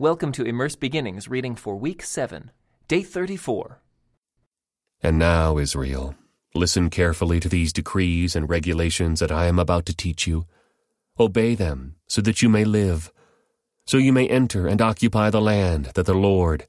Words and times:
Welcome 0.00 0.32
to 0.32 0.44
Immerse 0.44 0.76
Beginnings 0.76 1.28
reading 1.28 1.54
for 1.54 1.76
week 1.76 2.02
7, 2.02 2.50
day 2.88 3.02
34. 3.02 3.82
And 5.02 5.18
now, 5.18 5.58
Israel, 5.58 6.14
listen 6.54 6.88
carefully 6.88 7.38
to 7.38 7.50
these 7.50 7.70
decrees 7.70 8.34
and 8.34 8.48
regulations 8.48 9.20
that 9.20 9.30
I 9.30 9.44
am 9.44 9.58
about 9.58 9.84
to 9.84 9.94
teach 9.94 10.26
you. 10.26 10.46
Obey 11.18 11.54
them 11.54 11.96
so 12.06 12.22
that 12.22 12.40
you 12.40 12.48
may 12.48 12.64
live, 12.64 13.12
so 13.84 13.98
you 13.98 14.10
may 14.10 14.26
enter 14.26 14.66
and 14.66 14.80
occupy 14.80 15.28
the 15.28 15.42
land 15.42 15.90
that 15.94 16.06
the 16.06 16.14
Lord, 16.14 16.66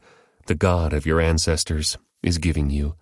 the 0.48 0.54
God 0.54 0.92
of 0.92 1.06
your 1.06 1.22
ancestors, 1.22 1.98
is 2.22 2.38
giving 2.38 2.70
you. 2.70 2.98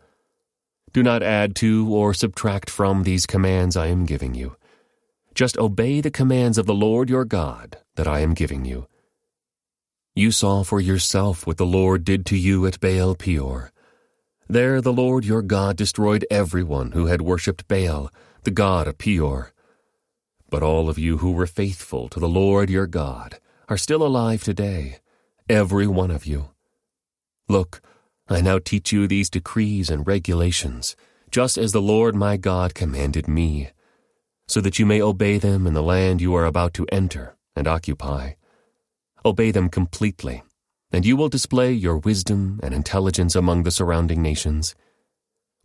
Do 0.93 1.01
not 1.01 1.23
add 1.23 1.55
to 1.55 1.91
or 1.91 2.13
subtract 2.13 2.69
from 2.69 3.01
these 3.01 3.25
commands 3.25 3.75
I 3.75 3.87
am 3.87 4.05
giving 4.05 4.35
you. 4.35 4.57
Just 5.33 5.57
obey 5.57 6.01
the 6.01 6.11
commands 6.11 6.59
of 6.59 6.67
the 6.67 6.75
Lord 6.75 7.09
your 7.09 7.25
God 7.25 7.79
that 7.95 8.07
I 8.07 8.19
am 8.19 8.35
giving 8.35 8.63
you. 8.63 8.85
You 10.19 10.31
saw 10.31 10.63
for 10.63 10.81
yourself 10.81 11.47
what 11.47 11.55
the 11.55 11.65
Lord 11.65 12.03
did 12.03 12.25
to 12.25 12.35
you 12.35 12.67
at 12.67 12.81
Baal 12.81 13.15
Peor. 13.15 13.71
There 14.49 14.81
the 14.81 14.91
Lord 14.91 15.23
your 15.23 15.41
God 15.41 15.77
destroyed 15.77 16.25
everyone 16.29 16.91
who 16.91 17.05
had 17.05 17.21
worshipped 17.21 17.69
Baal, 17.69 18.11
the 18.43 18.51
god 18.51 18.89
of 18.89 18.97
Peor. 18.97 19.53
But 20.49 20.61
all 20.61 20.89
of 20.89 20.99
you 20.99 21.19
who 21.19 21.31
were 21.31 21.47
faithful 21.47 22.09
to 22.09 22.19
the 22.19 22.27
Lord 22.27 22.69
your 22.69 22.85
God 22.85 23.39
are 23.69 23.77
still 23.77 24.05
alive 24.05 24.43
today, 24.43 24.97
every 25.47 25.87
one 25.87 26.11
of 26.11 26.25
you. 26.25 26.49
Look, 27.47 27.79
I 28.27 28.41
now 28.41 28.59
teach 28.59 28.91
you 28.91 29.07
these 29.07 29.29
decrees 29.29 29.89
and 29.89 30.05
regulations, 30.05 30.97
just 31.31 31.57
as 31.57 31.71
the 31.71 31.81
Lord 31.81 32.13
my 32.13 32.35
God 32.35 32.75
commanded 32.75 33.29
me, 33.29 33.69
so 34.49 34.59
that 34.59 34.79
you 34.79 34.85
may 34.85 35.01
obey 35.01 35.37
them 35.37 35.65
in 35.65 35.73
the 35.73 35.81
land 35.81 36.19
you 36.19 36.35
are 36.35 36.43
about 36.43 36.73
to 36.73 36.85
enter 36.91 37.37
and 37.55 37.69
occupy. 37.69 38.33
Obey 39.25 39.51
them 39.51 39.69
completely, 39.69 40.43
and 40.91 41.05
you 41.05 41.17
will 41.17 41.29
display 41.29 41.71
your 41.71 41.97
wisdom 41.97 42.59
and 42.63 42.73
intelligence 42.73 43.35
among 43.35 43.63
the 43.63 43.71
surrounding 43.71 44.21
nations. 44.21 44.75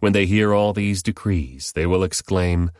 When 0.01 0.13
they 0.13 0.27
hear 0.27 0.53
all 0.53 0.73
these 0.73 1.03
decrees, 1.03 1.73
they 1.73 1.87
will 1.87 2.03
exclaim, 2.03 2.71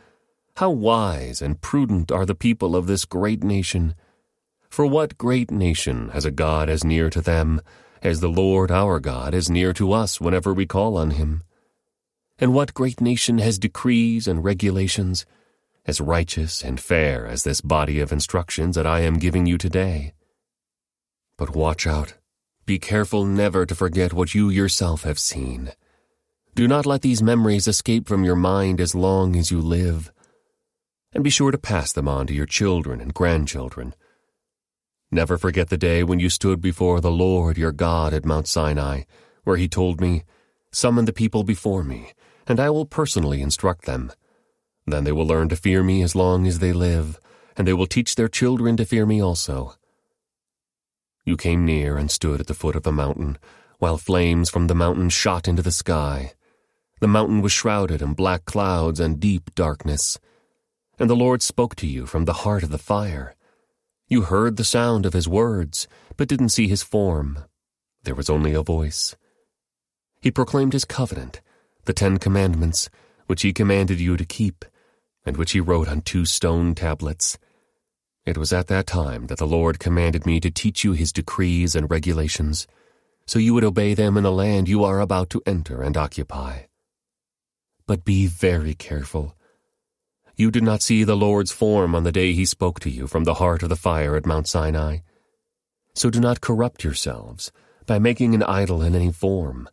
How 0.57 0.69
wise 0.69 1.41
and 1.41 1.61
prudent 1.61 2.11
are 2.11 2.25
the 2.25 2.35
people 2.35 2.75
of 2.75 2.87
this 2.87 3.05
great 3.05 3.43
nation! 3.43 3.95
For 4.69 4.85
what 4.85 5.17
great 5.17 5.51
nation 5.51 6.09
has 6.09 6.25
a 6.25 6.31
God 6.31 6.69
as 6.69 6.83
near 6.83 7.09
to 7.09 7.21
them 7.21 7.61
as 8.01 8.19
the 8.19 8.27
Lord 8.27 8.69
our 8.69 8.99
God 8.99 9.33
is 9.33 9.49
near 9.49 9.71
to 9.73 9.93
us 9.93 10.19
whenever 10.19 10.53
we 10.53 10.65
call 10.65 10.97
on 10.97 11.11
him? 11.11 11.43
And 12.37 12.53
what 12.53 12.73
great 12.73 12.99
nation 12.99 13.37
has 13.37 13.57
decrees 13.57 14.27
and 14.27 14.43
regulations 14.43 15.25
as 15.85 16.01
righteous 16.01 16.61
and 16.63 16.79
fair 16.79 17.25
as 17.25 17.43
this 17.43 17.61
body 17.61 18.01
of 18.01 18.11
instructions 18.11 18.75
that 18.75 18.85
I 18.85 18.99
am 18.99 19.19
giving 19.19 19.45
you 19.45 19.57
today? 19.57 20.14
But 21.37 21.55
watch 21.55 21.85
out. 21.85 22.13
Be 22.65 22.79
careful 22.79 23.25
never 23.25 23.65
to 23.65 23.75
forget 23.75 24.13
what 24.13 24.33
you 24.33 24.49
yourself 24.49 25.03
have 25.03 25.19
seen. 25.19 25.71
Do 26.55 26.67
not 26.67 26.85
let 26.85 27.01
these 27.01 27.21
memories 27.21 27.67
escape 27.67 28.07
from 28.07 28.23
your 28.23 28.37
mind 28.37 28.79
as 28.79 28.95
long 28.95 29.35
as 29.35 29.51
you 29.51 29.59
live. 29.59 30.13
And 31.13 31.23
be 31.23 31.29
sure 31.29 31.51
to 31.51 31.57
pass 31.57 31.91
them 31.91 32.07
on 32.07 32.27
to 32.27 32.33
your 32.33 32.45
children 32.45 33.01
and 33.01 33.13
grandchildren. 33.13 33.93
Never 35.11 35.37
forget 35.37 35.69
the 35.69 35.77
day 35.77 36.03
when 36.03 36.19
you 36.19 36.29
stood 36.29 36.61
before 36.61 37.01
the 37.01 37.11
Lord 37.11 37.57
your 37.57 37.73
God 37.73 38.13
at 38.13 38.25
Mount 38.25 38.47
Sinai, 38.47 39.01
where 39.43 39.57
he 39.57 39.67
told 39.67 39.99
me, 39.99 40.23
Summon 40.71 41.03
the 41.03 41.13
people 41.13 41.43
before 41.43 41.83
me, 41.83 42.13
and 42.47 42.59
I 42.59 42.69
will 42.69 42.85
personally 42.85 43.41
instruct 43.41 43.85
them. 43.85 44.11
Then 44.87 45.03
they 45.03 45.11
will 45.11 45.27
learn 45.27 45.49
to 45.49 45.55
fear 45.55 45.83
me 45.83 46.01
as 46.01 46.15
long 46.15 46.47
as 46.47 46.59
they 46.59 46.71
live, 46.71 47.19
and 47.57 47.67
they 47.67 47.73
will 47.73 47.87
teach 47.87 48.15
their 48.15 48.27
children 48.27 48.77
to 48.77 48.85
fear 48.85 49.05
me 49.05 49.21
also. 49.21 49.75
You 51.25 51.35
came 51.35 51.65
near 51.65 51.97
and 51.97 52.11
stood 52.11 52.39
at 52.39 52.47
the 52.47 52.53
foot 52.53 52.75
of 52.75 52.85
a 52.85 52.91
mountain, 52.91 53.39
while 53.79 53.97
flames 53.97 54.49
from 54.49 54.67
the 54.67 54.75
mountain 54.75 55.09
shot 55.09 55.47
into 55.47 55.63
the 55.63 55.71
sky. 55.71 56.33
The 57.01 57.07
mountain 57.07 57.41
was 57.41 57.51
shrouded 57.51 58.01
in 58.01 58.13
black 58.13 58.45
clouds 58.45 58.99
and 58.99 59.19
deep 59.19 59.53
darkness. 59.55 60.19
And 60.99 61.09
the 61.09 61.15
Lord 61.15 61.41
spoke 61.41 61.75
to 61.77 61.87
you 61.87 62.05
from 62.05 62.25
the 62.25 62.41
heart 62.43 62.63
of 62.63 62.69
the 62.69 62.77
fire. 62.77 63.35
You 64.07 64.21
heard 64.21 64.55
the 64.55 64.63
sound 64.63 65.05
of 65.05 65.13
his 65.13 65.27
words, 65.27 65.87
but 66.15 66.27
didn't 66.27 66.49
see 66.49 66.67
his 66.67 66.83
form. 66.83 67.39
There 68.03 68.15
was 68.15 68.29
only 68.29 68.53
a 68.53 68.61
voice. 68.61 69.15
He 70.21 70.29
proclaimed 70.29 70.73
his 70.73 70.85
covenant, 70.85 71.41
the 71.85 71.93
Ten 71.93 72.17
Commandments, 72.17 72.89
which 73.25 73.41
he 73.41 73.51
commanded 73.51 73.99
you 73.99 74.15
to 74.15 74.25
keep, 74.25 74.63
and 75.25 75.37
which 75.37 75.53
he 75.53 75.59
wrote 75.59 75.87
on 75.87 76.01
two 76.01 76.25
stone 76.25 76.75
tablets. 76.75 77.39
It 78.25 78.37
was 78.39 78.51
at 78.51 78.67
that 78.67 78.87
time 78.87 79.27
that 79.27 79.37
the 79.37 79.45
Lord 79.45 79.77
commanded 79.77 80.25
me 80.25 80.39
to 80.39 80.49
teach 80.49 80.83
you 80.83 80.93
his 80.93 81.13
decrees 81.13 81.75
and 81.75 81.91
regulations, 81.91 82.65
so 83.27 83.37
you 83.37 83.53
would 83.53 83.63
obey 83.63 83.93
them 83.93 84.17
in 84.17 84.23
the 84.23 84.31
land 84.31 84.67
you 84.67 84.83
are 84.83 84.99
about 84.99 85.29
to 85.31 85.43
enter 85.45 85.83
and 85.83 85.95
occupy. 85.95 86.63
But 87.85 88.03
be 88.03 88.25
very 88.25 88.73
careful. 88.73 89.35
You 90.35 90.49
did 90.49 90.63
not 90.63 90.81
see 90.81 91.03
the 91.03 91.15
Lord's 91.15 91.51
form 91.51 91.93
on 91.93 92.03
the 92.03 92.11
day 92.11 92.33
he 92.33 92.45
spoke 92.45 92.79
to 92.81 92.89
you 92.89 93.05
from 93.05 93.25
the 93.25 93.35
heart 93.35 93.61
of 93.61 93.69
the 93.69 93.75
fire 93.75 94.15
at 94.15 94.25
Mount 94.25 94.47
Sinai. 94.47 94.97
So 95.93 96.09
do 96.09 96.19
not 96.19 96.41
corrupt 96.41 96.83
yourselves 96.83 97.51
by 97.85 97.99
making 97.99 98.33
an 98.33 98.43
idol 98.43 98.81
in 98.81 98.95
any 98.95 99.11
form, 99.11 99.69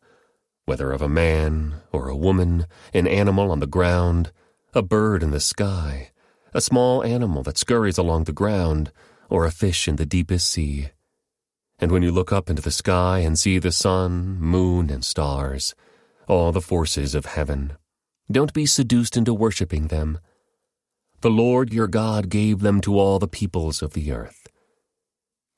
whether 0.66 0.92
of 0.92 1.00
a 1.00 1.08
man 1.08 1.76
or 1.90 2.08
a 2.08 2.16
woman, 2.16 2.66
an 2.92 3.08
animal 3.08 3.50
on 3.50 3.60
the 3.60 3.66
ground, 3.66 4.30
a 4.74 4.82
bird 4.82 5.22
in 5.22 5.30
the 5.30 5.40
sky, 5.40 6.11
a 6.52 6.60
small 6.60 7.02
animal 7.02 7.42
that 7.42 7.58
scurries 7.58 7.98
along 7.98 8.24
the 8.24 8.32
ground, 8.32 8.92
or 9.28 9.44
a 9.44 9.50
fish 9.50 9.88
in 9.88 9.96
the 9.96 10.06
deepest 10.06 10.48
sea. 10.48 10.90
And 11.78 11.90
when 11.90 12.02
you 12.02 12.12
look 12.12 12.32
up 12.32 12.50
into 12.50 12.62
the 12.62 12.70
sky 12.70 13.20
and 13.20 13.38
see 13.38 13.58
the 13.58 13.72
sun, 13.72 14.38
moon, 14.38 14.90
and 14.90 15.04
stars, 15.04 15.74
all 16.28 16.52
the 16.52 16.60
forces 16.60 17.14
of 17.14 17.26
heaven, 17.26 17.72
don't 18.30 18.52
be 18.52 18.66
seduced 18.66 19.16
into 19.16 19.34
worshipping 19.34 19.88
them. 19.88 20.18
The 21.22 21.30
Lord 21.30 21.72
your 21.72 21.88
God 21.88 22.28
gave 22.28 22.60
them 22.60 22.80
to 22.82 22.98
all 22.98 23.18
the 23.18 23.28
peoples 23.28 23.82
of 23.82 23.94
the 23.94 24.12
earth. 24.12 24.46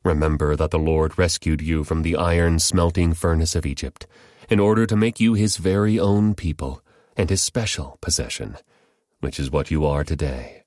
Remember 0.04 0.56
that 0.56 0.70
the 0.70 0.78
Lord 0.78 1.18
rescued 1.18 1.62
you 1.62 1.84
from 1.84 2.02
the 2.02 2.16
iron 2.16 2.58
smelting 2.58 3.14
furnace 3.14 3.54
of 3.54 3.64
Egypt, 3.64 4.06
in 4.50 4.60
order 4.60 4.86
to 4.86 4.96
make 4.96 5.20
you 5.20 5.34
his 5.34 5.56
very 5.56 5.98
own 5.98 6.34
people 6.34 6.82
and 7.16 7.30
his 7.30 7.42
special 7.42 7.98
possession, 8.00 8.56
which 9.20 9.40
is 9.40 9.50
what 9.50 9.70
you 9.70 9.86
are 9.86 10.04
today. 10.04 10.63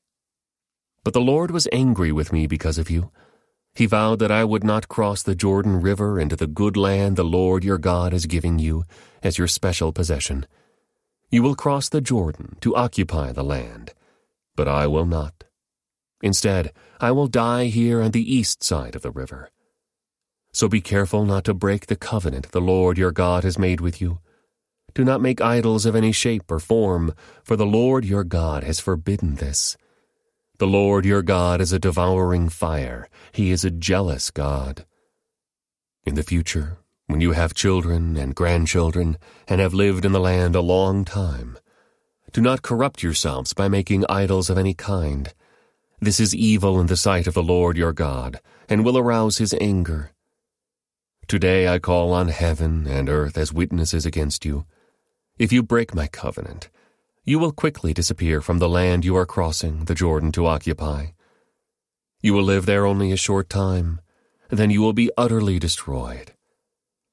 But 1.08 1.14
the 1.14 1.22
Lord 1.22 1.52
was 1.52 1.70
angry 1.72 2.12
with 2.12 2.34
me 2.34 2.48
because 2.48 2.78
of 2.78 2.90
you. 2.90 3.12
He 3.74 3.86
vowed 3.86 4.20
that 4.20 4.30
I 4.30 4.44
would 4.44 4.66
not 4.66 4.90
cross 4.90 5.24
the 5.24 5.36
Jordan 5.36 5.80
River 5.80 6.20
into 6.20 6.36
the 6.36 6.48
good 6.48 6.76
land 6.76 7.16
the 7.16 7.24
Lord 7.24 7.64
your 7.64 7.78
God 7.78 8.12
is 8.14 8.26
giving 8.26 8.60
you 8.60 8.84
as 9.24 9.38
your 9.38 9.48
special 9.48 9.94
possession. 9.94 10.46
You 11.32 11.44
will 11.44 11.56
cross 11.56 11.88
the 11.88 12.02
Jordan 12.02 12.58
to 12.60 12.76
occupy 12.76 13.32
the 13.32 13.46
land, 13.46 13.94
but 14.58 14.68
I 14.68 14.86
will 14.88 15.06
not. 15.06 15.46
Instead, 16.22 16.74
I 17.00 17.12
will 17.12 17.28
die 17.28 17.68
here 17.68 18.02
on 18.02 18.12
the 18.12 18.36
east 18.36 18.62
side 18.62 18.94
of 18.94 19.02
the 19.02 19.10
river. 19.10 19.50
So 20.52 20.68
be 20.68 20.82
careful 20.82 21.24
not 21.24 21.46
to 21.46 21.54
break 21.54 21.86
the 21.86 21.96
covenant 21.96 22.52
the 22.52 22.60
Lord 22.60 22.98
your 22.98 23.14
God 23.14 23.46
has 23.46 23.58
made 23.58 23.80
with 23.80 24.02
you. 24.02 24.20
Do 24.94 25.06
not 25.06 25.22
make 25.22 25.40
idols 25.40 25.86
of 25.86 25.96
any 25.96 26.12
shape 26.12 26.52
or 26.52 26.60
form, 26.60 27.14
for 27.46 27.56
the 27.56 27.66
Lord 27.66 28.04
your 28.04 28.26
God 28.26 28.66
has 28.66 28.82
forbidden 28.82 29.36
this. 29.36 29.78
The 30.60 30.66
Lord 30.66 31.06
your 31.06 31.22
God 31.22 31.62
is 31.62 31.72
a 31.72 31.78
devouring 31.78 32.50
fire. 32.50 33.08
He 33.32 33.52
is 33.52 33.64
a 33.64 33.70
jealous 33.70 34.32
God. 34.32 34.88
In 36.04 36.16
the 36.16 36.24
future, 36.24 36.80
when 37.06 37.22
you 37.22 37.34
have 37.34 37.54
children 37.54 38.18
and 38.18 38.34
grandchildren 38.34 39.20
and 39.48 39.62
have 39.62 39.76
lived 39.76 40.04
in 40.04 40.14
the 40.14 40.20
land 40.20 40.56
a 40.56 40.62
long 40.62 41.06
time, 41.06 41.60
do 42.32 42.42
not 42.42 42.64
corrupt 42.64 43.04
yourselves 43.04 43.54
by 43.54 43.68
making 43.68 44.04
idols 44.10 44.50
of 44.50 44.58
any 44.58 44.74
kind. 44.74 45.32
This 46.00 46.20
is 46.20 46.34
evil 46.34 46.80
in 46.80 46.88
the 46.88 46.98
sight 46.98 47.28
of 47.28 47.36
the 47.36 47.44
Lord 47.44 47.78
your 47.78 47.94
God, 47.94 48.40
and 48.68 48.84
will 48.84 48.98
arouse 48.98 49.38
his 49.38 49.54
anger. 49.62 50.10
Today 51.28 51.68
I 51.68 51.78
call 51.78 52.14
on 52.14 52.30
heaven 52.30 52.88
and 52.88 53.10
earth 53.10 53.38
as 53.38 53.54
witnesses 53.54 54.08
against 54.08 54.44
you. 54.44 54.66
If 55.38 55.52
you 55.54 55.62
break 55.62 55.94
my 55.94 56.08
covenant, 56.08 56.72
you 57.28 57.38
will 57.38 57.52
quickly 57.52 57.94
disappear 57.94 58.40
from 58.40 58.60
the 58.60 58.70
land 58.70 59.04
you 59.04 59.14
are 59.14 59.26
crossing 59.26 59.84
the 59.84 59.94
Jordan 59.94 60.32
to 60.32 60.46
occupy. 60.46 61.08
You 62.22 62.34
will 62.34 62.44
live 62.44 62.66
there 62.66 62.86
only 62.86 63.12
a 63.12 63.18
short 63.18 63.50
time, 63.50 64.00
then 64.50 64.70
you 64.70 64.80
will 64.82 64.94
be 64.94 65.12
utterly 65.18 65.60
destroyed. 65.60 66.32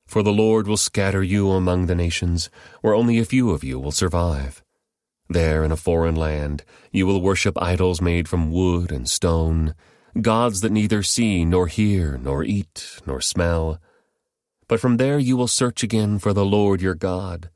For 0.06 0.22
the 0.22 0.32
Lord 0.32 0.68
will 0.68 0.76
scatter 0.76 1.24
you 1.24 1.50
among 1.50 1.86
the 1.86 1.96
nations, 1.96 2.48
where 2.80 2.94
only 2.94 3.18
a 3.18 3.24
few 3.24 3.50
of 3.50 3.64
you 3.64 3.80
will 3.80 3.90
survive. 3.90 4.62
There 5.28 5.64
in 5.64 5.72
a 5.72 5.76
foreign 5.76 6.14
land, 6.14 6.62
you 6.92 7.08
will 7.08 7.20
worship 7.20 7.60
idols 7.60 8.00
made 8.00 8.28
from 8.28 8.52
wood 8.52 8.92
and 8.92 9.10
stone, 9.10 9.74
gods 10.22 10.60
that 10.60 10.70
neither 10.70 11.02
see, 11.02 11.44
nor 11.44 11.66
hear, 11.66 12.18
nor 12.18 12.44
eat, 12.44 13.00
nor 13.04 13.20
smell. 13.20 13.80
But 14.68 14.78
from 14.78 14.96
there 14.96 15.18
you 15.18 15.36
will 15.36 15.48
search 15.48 15.82
again 15.82 16.20
for 16.20 16.32
the 16.32 16.44
Lord 16.44 16.80
your 16.80 16.94
God 16.94 17.50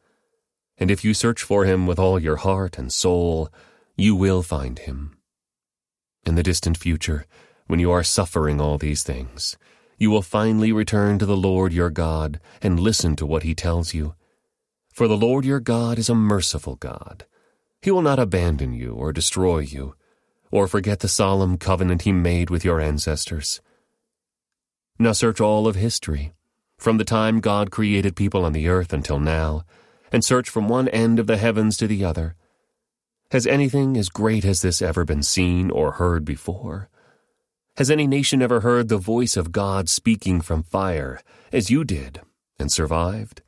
and 0.78 0.90
if 0.90 1.04
you 1.04 1.14
search 1.14 1.42
for 1.42 1.64
him 1.64 1.86
with 1.86 1.98
all 1.98 2.18
your 2.18 2.36
heart 2.36 2.78
and 2.78 2.92
soul, 2.92 3.50
you 3.96 4.14
will 4.14 4.42
find 4.42 4.78
him. 4.78 5.16
In 6.24 6.34
the 6.34 6.42
distant 6.42 6.76
future, 6.76 7.26
when 7.66 7.80
you 7.80 7.90
are 7.90 8.04
suffering 8.04 8.60
all 8.60 8.78
these 8.78 9.02
things, 9.02 9.56
you 9.98 10.10
will 10.10 10.22
finally 10.22 10.72
return 10.72 11.18
to 11.18 11.26
the 11.26 11.36
Lord 11.36 11.72
your 11.72 11.90
God 11.90 12.40
and 12.62 12.78
listen 12.78 13.16
to 13.16 13.26
what 13.26 13.42
he 13.42 13.54
tells 13.54 13.92
you. 13.92 14.14
For 14.92 15.08
the 15.08 15.16
Lord 15.16 15.44
your 15.44 15.60
God 15.60 15.98
is 15.98 16.08
a 16.08 16.14
merciful 16.14 16.76
God. 16.76 17.24
He 17.82 17.90
will 17.90 18.02
not 18.02 18.18
abandon 18.18 18.72
you 18.72 18.94
or 18.94 19.12
destroy 19.12 19.58
you, 19.58 19.94
or 20.50 20.66
forget 20.66 21.00
the 21.00 21.08
solemn 21.08 21.58
covenant 21.58 22.02
he 22.02 22.12
made 22.12 22.50
with 22.50 22.64
your 22.64 22.80
ancestors. 22.80 23.60
Now 24.98 25.12
search 25.12 25.40
all 25.40 25.66
of 25.66 25.76
history, 25.76 26.32
from 26.78 26.98
the 26.98 27.04
time 27.04 27.40
God 27.40 27.70
created 27.70 28.16
people 28.16 28.44
on 28.44 28.52
the 28.52 28.68
earth 28.68 28.92
until 28.92 29.18
now, 29.18 29.64
and 30.12 30.24
search 30.24 30.48
from 30.48 30.68
one 30.68 30.88
end 30.88 31.18
of 31.18 31.26
the 31.26 31.36
heavens 31.36 31.76
to 31.76 31.86
the 31.86 32.04
other. 32.04 32.34
Has 33.30 33.46
anything 33.46 33.96
as 33.96 34.08
great 34.08 34.44
as 34.44 34.62
this 34.62 34.80
ever 34.80 35.04
been 35.04 35.22
seen 35.22 35.70
or 35.70 35.92
heard 35.92 36.24
before? 36.24 36.88
Has 37.76 37.90
any 37.90 38.06
nation 38.06 38.42
ever 38.42 38.60
heard 38.60 38.88
the 38.88 38.98
voice 38.98 39.36
of 39.36 39.52
God 39.52 39.88
speaking 39.88 40.40
from 40.40 40.62
fire, 40.62 41.20
as 41.52 41.70
you 41.70 41.84
did, 41.84 42.22
and 42.58 42.72
survived? 42.72 43.42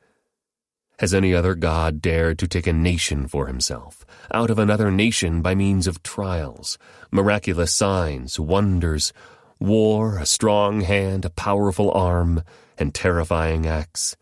Has 0.99 1.15
any 1.15 1.33
other 1.33 1.55
God 1.55 1.99
dared 1.99 2.37
to 2.39 2.47
take 2.47 2.67
a 2.67 2.73
nation 2.73 3.27
for 3.27 3.47
himself, 3.47 4.05
out 4.31 4.51
of 4.51 4.59
another 4.59 4.91
nation 4.91 5.41
by 5.41 5.55
means 5.55 5.87
of 5.87 6.03
trials, 6.03 6.77
miraculous 7.11 7.73
signs, 7.73 8.39
wonders, 8.39 9.11
war, 9.59 10.19
a 10.19 10.27
strong 10.27 10.81
hand, 10.81 11.25
a 11.25 11.31
powerful 11.31 11.91
arm, 11.91 12.43
and 12.77 12.93
terrifying 12.93 13.65
acts? 13.65 14.15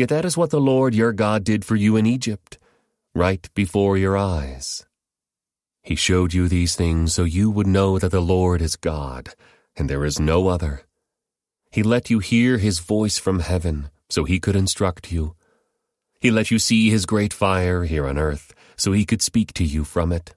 Yet 0.00 0.08
that 0.08 0.24
is 0.24 0.34
what 0.34 0.48
the 0.48 0.58
Lord 0.58 0.94
your 0.94 1.12
God 1.12 1.44
did 1.44 1.62
for 1.62 1.76
you 1.76 1.94
in 1.94 2.06
Egypt, 2.06 2.58
right 3.14 3.46
before 3.52 3.98
your 3.98 4.16
eyes. 4.16 4.86
He 5.82 5.94
showed 5.94 6.32
you 6.32 6.48
these 6.48 6.74
things 6.74 7.12
so 7.12 7.24
you 7.24 7.50
would 7.50 7.66
know 7.66 7.98
that 7.98 8.10
the 8.10 8.22
Lord 8.22 8.62
is 8.62 8.76
God, 8.76 9.28
and 9.76 9.90
there 9.90 10.06
is 10.06 10.18
no 10.18 10.48
other. 10.48 10.84
He 11.70 11.82
let 11.82 12.08
you 12.08 12.18
hear 12.18 12.56
his 12.56 12.78
voice 12.78 13.18
from 13.18 13.40
heaven 13.40 13.90
so 14.08 14.24
he 14.24 14.40
could 14.40 14.56
instruct 14.56 15.12
you. 15.12 15.36
He 16.18 16.30
let 16.30 16.50
you 16.50 16.58
see 16.58 16.88
his 16.88 17.04
great 17.04 17.34
fire 17.34 17.84
here 17.84 18.06
on 18.06 18.16
earth 18.16 18.54
so 18.78 18.92
he 18.92 19.04
could 19.04 19.20
speak 19.20 19.52
to 19.52 19.64
you 19.64 19.84
from 19.84 20.12
it. 20.12 20.34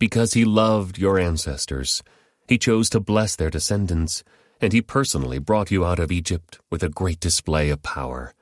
Because 0.00 0.32
he 0.32 0.44
loved 0.44 0.98
your 0.98 1.20
ancestors, 1.20 2.02
he 2.48 2.58
chose 2.58 2.90
to 2.90 2.98
bless 2.98 3.36
their 3.36 3.48
descendants, 3.48 4.24
and 4.60 4.72
he 4.72 4.82
personally 4.82 5.38
brought 5.38 5.70
you 5.70 5.84
out 5.84 6.00
of 6.00 6.10
Egypt 6.10 6.58
with 6.68 6.82
a 6.82 6.88
great 6.88 7.20
display 7.20 7.70
of 7.70 7.84
power. 7.84 8.34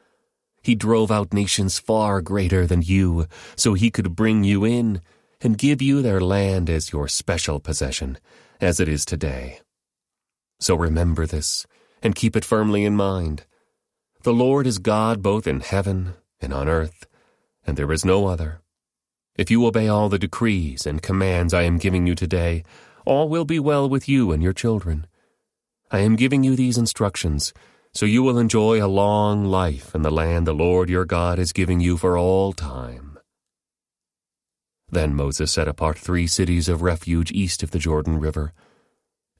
He 0.62 0.74
drove 0.74 1.10
out 1.10 1.32
nations 1.32 1.78
far 1.78 2.20
greater 2.20 2.66
than 2.66 2.82
you 2.82 3.26
so 3.56 3.74
he 3.74 3.90
could 3.90 4.14
bring 4.14 4.44
you 4.44 4.64
in 4.64 5.00
and 5.40 5.56
give 5.56 5.80
you 5.80 6.02
their 6.02 6.20
land 6.20 6.68
as 6.68 6.92
your 6.92 7.08
special 7.08 7.60
possession, 7.60 8.18
as 8.60 8.78
it 8.78 8.88
is 8.88 9.04
today. 9.04 9.60
So 10.58 10.74
remember 10.74 11.26
this, 11.26 11.66
and 12.02 12.14
keep 12.14 12.36
it 12.36 12.44
firmly 12.44 12.84
in 12.84 12.94
mind. 12.94 13.44
The 14.22 14.34
Lord 14.34 14.66
is 14.66 14.78
God 14.78 15.22
both 15.22 15.46
in 15.46 15.60
heaven 15.60 16.14
and 16.42 16.52
on 16.52 16.68
earth, 16.68 17.06
and 17.66 17.78
there 17.78 17.90
is 17.90 18.04
no 18.04 18.26
other. 18.26 18.60
If 19.36 19.50
you 19.50 19.64
obey 19.64 19.88
all 19.88 20.10
the 20.10 20.18
decrees 20.18 20.86
and 20.86 21.00
commands 21.00 21.54
I 21.54 21.62
am 21.62 21.78
giving 21.78 22.06
you 22.06 22.14
today, 22.14 22.62
all 23.06 23.30
will 23.30 23.46
be 23.46 23.58
well 23.58 23.88
with 23.88 24.06
you 24.06 24.32
and 24.32 24.42
your 24.42 24.52
children. 24.52 25.06
I 25.90 26.00
am 26.00 26.16
giving 26.16 26.44
you 26.44 26.54
these 26.54 26.76
instructions, 26.76 27.54
so 27.92 28.06
you 28.06 28.22
will 28.22 28.38
enjoy 28.38 28.82
a 28.82 28.86
long 28.86 29.44
life 29.44 29.94
in 29.94 30.02
the 30.02 30.10
land 30.10 30.46
the 30.46 30.52
Lord 30.52 30.88
your 30.88 31.04
God 31.04 31.38
is 31.38 31.52
giving 31.52 31.80
you 31.80 31.96
for 31.96 32.16
all 32.16 32.52
time. 32.52 33.18
Then 34.88 35.14
Moses 35.14 35.52
set 35.52 35.68
apart 35.68 35.98
three 35.98 36.26
cities 36.26 36.68
of 36.68 36.82
refuge 36.82 37.32
east 37.32 37.62
of 37.62 37.72
the 37.72 37.78
Jordan 37.78 38.18
River. 38.18 38.52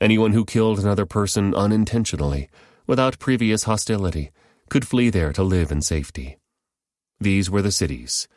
Anyone 0.01 0.33
who 0.33 0.45
killed 0.45 0.79
another 0.79 1.07
person 1.07 1.55
unintentionally, 1.55 2.49
without 2.87 3.19
previous 3.19 3.65
hostility, 3.65 4.31
could 4.69 4.87
flee 4.87 5.11
there 5.11 5.33
to 5.33 5.43
live 5.43 5.71
in 5.71 5.83
safety. 5.83 6.39
These 7.21 7.51
were 7.51 7.63
the 7.63 7.73
cities 7.73 8.29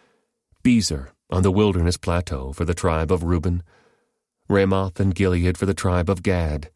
Bezer 0.63 1.09
on 1.29 1.43
the 1.43 1.51
wilderness 1.51 1.97
plateau 1.97 2.53
for 2.53 2.65
the 2.65 2.73
tribe 2.73 3.11
of 3.11 3.23
Reuben, 3.23 3.63
Ramoth 4.47 4.99
and 4.99 5.15
Gilead 5.15 5.57
for 5.57 5.65
the 5.65 5.73
tribe 5.73 6.09
of 6.09 6.23
Gad, 6.23 6.69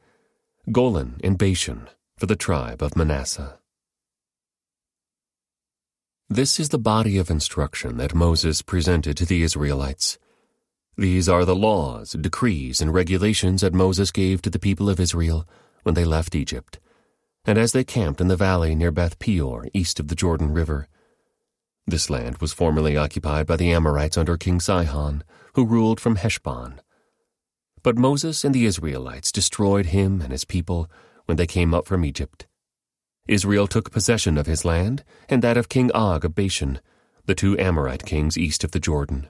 Golan 0.72 1.19
and 1.24 1.38
Bashan 1.38 1.89
for 2.18 2.25
the 2.25 2.36
tribe 2.36 2.81
of 2.81 2.96
Manasseh. 2.96 3.60
This 6.30 6.60
is 6.60 6.69
the 6.69 6.80
body 6.80 7.19
of 7.19 7.30
instruction 7.30 7.98
that 7.98 8.16
Moses 8.16 8.64
presented 8.64 9.16
to 9.18 9.25
the 9.25 9.44
Israelites. 9.44 10.18
These 10.98 11.30
are 11.30 11.46
the 11.46 11.56
laws, 11.56 12.14
decrees, 12.14 12.81
and 12.81 12.92
regulations 12.92 13.62
that 13.62 13.74
Moses 13.74 14.12
gave 14.12 14.42
to 14.42 14.50
the 14.50 14.58
people 14.58 14.90
of 14.90 15.00
Israel 15.00 15.48
when 15.84 15.94
they 15.94 16.04
left 16.04 16.34
Egypt, 16.34 16.80
and 17.46 17.60
as 17.60 17.72
they 17.72 17.84
camped 17.84 18.20
in 18.20 18.30
the 18.30 18.36
valley 18.36 18.74
near 18.74 18.92
Beth 18.92 19.20
Peor, 19.20 19.68
east 19.74 20.00
of 20.00 20.08
the 20.08 20.16
Jordan 20.16 20.52
River. 20.52 20.88
This 21.86 22.10
land 22.10 22.40
was 22.40 22.52
formerly 22.52 22.98
occupied 22.98 23.46
by 23.46 23.58
the 23.58 23.72
Amorites 23.72 24.18
under 24.18 24.38
King 24.38 24.60
Sihon, 24.60 25.24
who 25.54 25.66
ruled 25.66 26.00
from 26.00 26.16
Heshbon. 26.16 26.81
But 27.84 27.98
Moses 27.98 28.44
and 28.44 28.56
the 28.56 28.66
Israelites 28.66 29.31
destroyed 29.31 29.88
him 29.88 30.20
and 30.20 30.31
his 30.31 30.46
people 30.46 30.90
when 31.27 31.38
they 31.38 31.47
came 31.47 31.74
up 31.74 31.85
from 31.85 32.03
Egypt. 32.03 32.47
Israel 33.27 33.68
took 33.68 33.91
possession 33.91 34.38
of 34.38 34.47
his 34.47 34.65
land 34.65 35.03
and 35.29 35.41
that 35.41 35.57
of 35.57 35.69
King 35.69 35.91
Og 35.91 36.25
of 36.25 36.33
Bashan, 36.33 36.79
the 37.25 37.35
two 37.35 37.57
Amorite 37.59 38.06
kings 38.06 38.38
east 38.38 38.63
of 38.63 38.71
the 38.71 38.79
Jordan. 38.79 39.27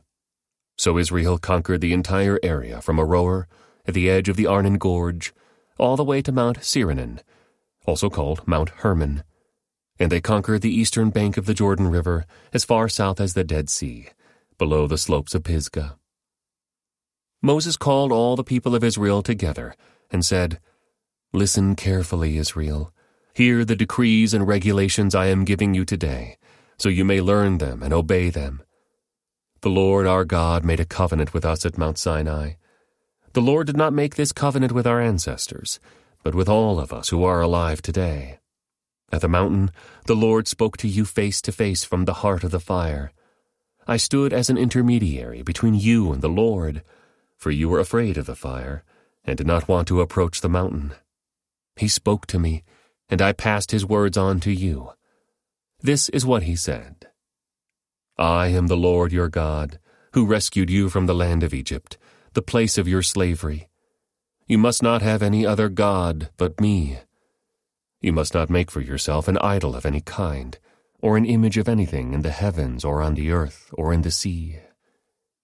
So 0.77 0.97
Israel 0.97 1.39
conquered 1.39 1.81
the 1.81 1.94
entire 1.94 2.39
area 2.44 2.79
from 2.81 2.97
Aroer 2.97 3.45
at 3.88 3.95
the 3.95 4.09
edge 4.09 4.29
of 4.29 4.38
the 4.38 4.45
Arnon 4.45 4.77
Gorge 4.77 5.33
all 5.79 5.95
the 5.95 6.03
way 6.03 6.21
to 6.21 6.31
Mount 6.31 6.63
Sirion, 6.63 7.19
also 7.85 8.09
called 8.09 8.47
Mount 8.47 8.69
Hermon. 8.69 9.23
And 9.99 10.11
they 10.11 10.21
conquered 10.21 10.61
the 10.61 10.73
eastern 10.73 11.09
bank 11.09 11.38
of 11.38 11.47
the 11.47 11.53
Jordan 11.53 11.88
River 11.89 12.25
as 12.53 12.63
far 12.63 12.88
south 12.88 13.19
as 13.19 13.33
the 13.33 13.44
Dead 13.44 13.69
Sea, 13.69 14.09
below 14.57 14.85
the 14.85 14.97
slopes 14.97 15.33
of 15.33 15.44
Pisgah. 15.44 15.97
Moses 17.41 17.77
called 17.77 18.11
all 18.11 18.35
the 18.35 18.44
people 18.44 18.75
of 18.75 18.83
Israel 18.83 19.23
together 19.23 19.75
and 20.11 20.23
said, 20.23 20.59
Listen 21.38 21.75
carefully, 21.75 22.39
Israel. 22.39 22.92
Hear 23.36 23.63
the 23.63 23.75
decrees 23.75 24.34
and 24.34 24.48
regulations 24.48 25.13
I 25.13 25.28
am 25.28 25.45
giving 25.45 25.75
you 25.75 25.86
today, 25.86 26.39
so 26.80 26.89
you 26.89 27.06
may 27.06 27.22
learn 27.22 27.60
them 27.60 27.84
and 27.84 27.94
obey 27.94 28.31
them. 28.31 28.63
The 29.62 29.69
Lord 29.69 30.07
our 30.07 30.25
God 30.25 30.66
made 30.66 30.80
a 30.80 30.86
covenant 30.86 31.36
with 31.36 31.45
us 31.45 31.63
at 31.63 31.78
Mount 31.78 32.00
Sinai. 32.00 32.54
The 33.34 33.42
Lord 33.42 33.68
did 33.68 33.78
not 33.78 33.94
make 33.94 34.16
this 34.16 34.31
covenant 34.31 34.72
with 34.72 34.88
our 34.88 35.00
ancestors, 35.00 35.80
but 36.24 36.34
with 36.34 36.50
all 36.50 36.80
of 36.80 36.92
us 36.92 37.10
who 37.10 37.24
are 37.24 37.40
alive 37.40 37.83
today. 37.83 38.40
At 39.12 39.22
the 39.22 39.30
mountain, 39.30 39.69
the 40.07 40.16
Lord 40.16 40.48
spoke 40.48 40.75
to 40.78 40.88
you 40.88 41.06
face 41.06 41.40
to 41.44 41.52
face 41.52 41.83
from 41.83 42.06
the 42.06 42.21
heart 42.26 42.44
of 42.44 42.50
the 42.50 42.59
fire. 42.59 43.11
I 43.85 43.97
stood 43.97 44.33
as 44.33 44.50
an 44.50 44.57
intermediary 44.57 45.44
between 45.44 45.76
you 45.76 46.11
and 46.11 46.23
the 46.23 46.30
Lord, 46.30 46.81
for 47.38 47.52
you 47.52 47.69
were 47.69 47.80
afraid 47.80 48.18
of 48.18 48.26
the 48.26 48.35
fire, 48.35 48.83
and 49.23 49.38
did 49.38 49.45
not 49.45 49.68
want 49.68 49.88
to 49.90 50.02
approach 50.02 50.42
the 50.42 50.50
mountain. 50.50 50.95
He 51.78 51.88
spoke 51.88 52.26
to 52.28 52.40
me, 52.40 52.64
and 53.10 53.22
I 53.22 53.34
passed 53.34 53.72
his 53.72 53.86
words 53.86 54.18
on 54.18 54.40
to 54.42 54.52
you. 54.52 54.92
This 55.81 56.10
is 56.10 56.26
what 56.26 56.44
he 56.44 56.56
said. 56.56 57.07
I 58.18 58.48
am 58.48 58.68
the 58.68 58.78
Lord 58.78 59.12
your 59.12 59.30
God, 59.30 59.80
who 60.14 60.26
rescued 60.26 60.69
you 60.69 60.90
from 60.90 61.06
the 61.06 61.16
land 61.16 61.44
of 61.44 61.54
Egypt, 61.54 61.98
the 62.34 62.42
place 62.42 62.78
of 62.78 62.88
your 62.88 63.04
slavery. 63.04 63.69
You 64.48 64.57
must 64.57 64.81
not 64.81 65.02
have 65.02 65.22
any 65.22 65.46
other 65.46 65.69
God 65.69 66.30
but 66.38 66.60
me. 66.60 67.00
You 68.02 68.14
must 68.14 68.34
not 68.34 68.50
make 68.50 68.72
for 68.72 68.81
yourself 68.81 69.28
an 69.28 69.38
idol 69.40 69.76
of 69.76 69.86
any 69.86 70.02
kind, 70.02 70.57
or 71.00 71.18
an 71.18 71.26
image 71.26 71.57
of 71.57 71.69
anything 71.69 72.14
in 72.14 72.22
the 72.22 72.31
heavens 72.31 72.84
or 72.84 73.02
on 73.02 73.14
the 73.14 73.31
earth 73.31 73.69
or 73.74 73.94
in 73.94 74.02
the 74.02 74.12
sea. 74.12 74.57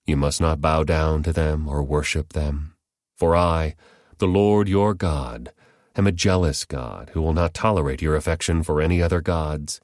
You 0.06 0.18
must 0.18 0.42
not 0.42 0.62
bow 0.62 0.84
down 0.84 1.24
to 1.24 1.34
them 1.34 1.68
or 1.68 1.84
worship 1.84 2.34
them. 2.34 2.75
For 3.16 3.36
I, 3.36 3.75
the 4.18 4.28
Lord 4.28 4.68
your 4.68 4.94
God, 4.94 5.52
am 5.95 6.07
a 6.07 6.12
jealous 6.12 6.65
God 6.65 7.12
who 7.13 7.21
will 7.21 7.33
not 7.33 7.53
tolerate 7.53 8.01
your 8.01 8.15
affection 8.15 8.63
for 8.63 8.81
any 8.81 9.01
other 9.01 9.21
gods. 9.21 9.79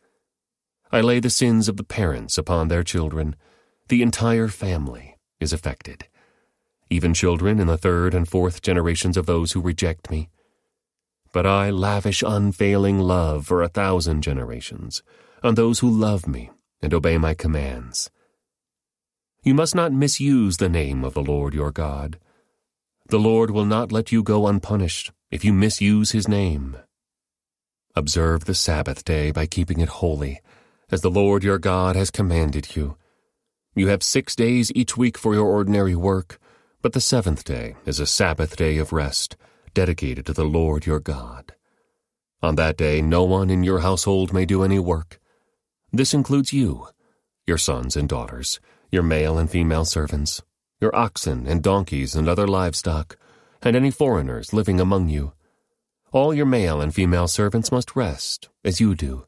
I 0.92 1.02
lay 1.02 1.20
the 1.20 1.30
sins 1.30 1.70
of 1.70 1.78
the 1.78 1.84
parents 1.84 2.38
upon 2.38 2.68
their 2.68 2.84
children. 2.84 3.36
The 3.90 4.02
entire 4.02 4.48
family 4.48 5.18
is 5.40 5.54
affected. 5.54 6.08
Even 6.90 7.14
children 7.14 7.60
in 7.60 7.68
the 7.68 7.78
third 7.78 8.16
and 8.16 8.28
fourth 8.28 8.62
generations 8.62 9.18
of 9.18 9.28
those 9.28 9.52
who 9.52 9.62
reject 9.62 10.10
me. 10.10 10.30
But 11.32 11.46
I 11.46 11.70
lavish 11.70 12.24
unfailing 12.26 13.00
love 13.00 13.46
for 13.46 13.62
a 13.62 13.70
thousand 13.70 14.24
generations 14.24 15.04
on 15.44 15.54
those 15.54 15.80
who 15.80 15.90
love 15.90 16.28
me 16.28 16.50
and 16.82 16.92
obey 16.92 17.20
my 17.20 17.36
commands. 17.36 18.10
You 19.44 19.54
must 19.54 19.76
not 19.76 19.94
misuse 19.94 20.58
the 20.58 20.70
name 20.70 21.04
of 21.04 21.14
the 21.14 21.22
Lord 21.22 21.54
your 21.54 21.72
God. 21.72 22.18
The 23.10 23.20
Lord 23.20 23.52
will 23.52 23.66
not 23.66 23.92
let 23.92 24.12
you 24.12 24.24
go 24.24 24.48
unpunished 24.48 25.12
if 25.32 25.46
you 25.46 25.54
misuse 25.54 26.12
his 26.12 26.28
name. 26.28 26.78
Observe 27.96 28.46
the 28.46 28.56
Sabbath 28.56 29.04
day 29.06 29.32
by 29.32 29.46
keeping 29.46 29.80
it 29.80 29.90
holy 29.90 30.42
as 30.92 31.02
the 31.02 31.12
Lord 31.12 31.44
your 31.44 31.60
God 31.60 31.96
has 31.96 32.10
commanded 32.10 32.76
you. 32.76 32.98
You 33.76 33.88
have 33.90 34.02
six 34.02 34.36
days 34.36 34.72
each 34.74 34.98
week 34.98 35.18
for 35.18 35.36
your 35.36 35.46
ordinary 35.46 35.96
work, 35.96 36.40
but 36.82 36.94
the 36.94 37.02
seventh 37.02 37.44
day 37.44 37.76
is 37.86 38.00
a 38.00 38.08
Sabbath 38.08 38.56
day 38.56 38.78
of 38.78 38.92
rest, 38.92 39.38
dedicated 39.74 40.26
to 40.26 40.34
the 40.34 40.46
Lord 40.46 40.86
your 40.86 41.00
God. 41.00 41.54
On 42.42 42.56
that 42.56 42.78
day, 42.78 43.02
no 43.02 43.24
one 43.24 43.50
in 43.50 43.64
your 43.64 43.80
household 43.80 44.34
may 44.34 44.46
do 44.46 44.64
any 44.64 44.80
work. 44.80 45.20
This 45.92 46.14
includes 46.14 46.54
you, 46.54 46.88
your 47.46 47.58
sons 47.58 47.96
and 47.96 48.10
daughters, 48.10 48.60
your 48.92 49.04
male 49.04 49.38
and 49.38 49.50
female 49.50 49.86
servants, 49.86 50.42
your 50.80 50.96
oxen 50.96 51.46
and 51.46 51.62
donkeys 51.62 52.16
and 52.16 52.28
other 52.28 52.48
livestock, 52.48 53.18
and 53.62 53.76
any 53.76 53.92
foreigners 53.92 54.54
living 54.54 54.80
among 54.80 55.10
you. 55.10 55.34
All 56.12 56.34
your 56.34 56.46
male 56.46 56.82
and 56.82 56.94
female 56.94 57.28
servants 57.28 57.72
must 57.72 57.96
rest, 57.96 58.50
as 58.64 58.80
you 58.80 58.96
do. 58.96 59.26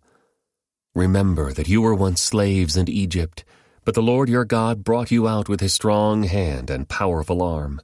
Remember 0.96 1.54
that 1.54 1.68
you 1.68 1.82
were 1.82 1.96
once 1.96 2.22
slaves 2.22 2.76
in 2.76 2.90
Egypt, 2.90 3.44
but 3.86 3.96
the 3.96 4.02
Lord 4.02 4.30
your 4.30 4.46
God 4.46 4.84
brought 4.84 5.12
you 5.12 5.28
out 5.28 5.48
with 5.48 5.60
his 5.60 5.74
strong 5.74 6.24
hand 6.24 6.70
and 6.70 6.90
powerful 6.90 7.42
arm. 7.42 7.82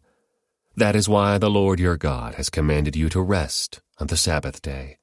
That 0.75 0.95
is 0.95 1.09
why 1.09 1.37
the 1.37 1.49
Lord 1.49 1.79
your 1.79 1.97
God 1.97 2.35
has 2.35 2.49
commanded 2.49 2.95
you 2.95 3.09
to 3.09 3.21
rest 3.21 3.81
on 3.99 4.07
the 4.07 4.17
Sabbath 4.17 4.61
day. 4.61 4.97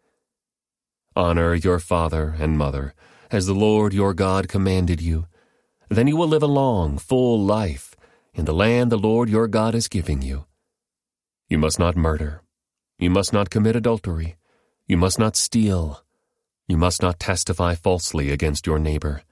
Honor 1.17 1.55
your 1.55 1.79
father 1.79 2.35
and 2.39 2.59
mother, 2.59 2.95
as 3.31 3.47
the 3.47 3.55
Lord 3.55 3.93
your 3.93 4.15
God 4.15 4.49
commanded 4.49 5.01
you. 5.01 5.27
Then 5.89 6.07
you 6.07 6.17
will 6.17 6.29
live 6.29 6.43
a 6.43 6.47
long, 6.47 6.99
full 6.99 7.43
life 7.43 7.95
in 8.35 8.45
the 8.45 8.55
land 8.55 8.91
the 8.91 8.99
Lord 8.99 9.29
your 9.29 9.49
God 9.49 9.75
is 9.75 9.89
giving 9.89 10.23
you. 10.23 10.47
You 11.49 11.59
must 11.59 11.79
not 11.79 11.97
murder. 11.97 12.43
You 12.99 13.11
must 13.11 13.33
not 13.33 13.51
commit 13.51 13.77
adultery. 13.77 14.37
You 14.87 14.97
must 14.97 15.19
not 15.19 15.37
steal. 15.37 16.03
You 16.67 16.77
must 16.79 17.03
not 17.03 17.21
testify 17.21 17.75
falsely 17.75 18.31
against 18.31 18.67
your 18.67 18.79
neighbor. 18.79 19.23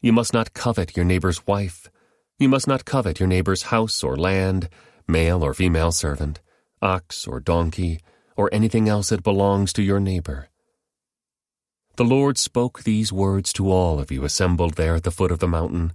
You 0.00 0.12
must 0.12 0.32
not 0.32 0.54
covet 0.54 0.96
your 0.96 1.04
neighbor's 1.04 1.46
wife. 1.46 1.90
You 2.38 2.48
must 2.48 2.66
not 2.66 2.86
covet 2.86 3.20
your 3.20 3.28
neighbor's 3.28 3.64
house 3.64 4.02
or 4.02 4.16
land, 4.16 4.70
male 5.06 5.44
or 5.44 5.52
female 5.52 5.92
servant, 5.92 6.40
ox 6.80 7.26
or 7.26 7.40
donkey, 7.40 8.00
or 8.36 8.48
anything 8.52 8.88
else 8.88 9.10
that 9.10 9.22
belongs 9.22 9.74
to 9.74 9.82
your 9.82 10.00
neighbor. 10.00 10.48
The 11.96 12.04
Lord 12.04 12.38
spoke 12.38 12.84
these 12.84 13.12
words 13.12 13.52
to 13.54 13.70
all 13.70 14.00
of 14.00 14.10
you 14.10 14.24
assembled 14.24 14.74
there 14.74 14.94
at 14.94 15.02
the 15.02 15.10
foot 15.10 15.30
of 15.30 15.40
the 15.40 15.46
mountain. 15.48 15.92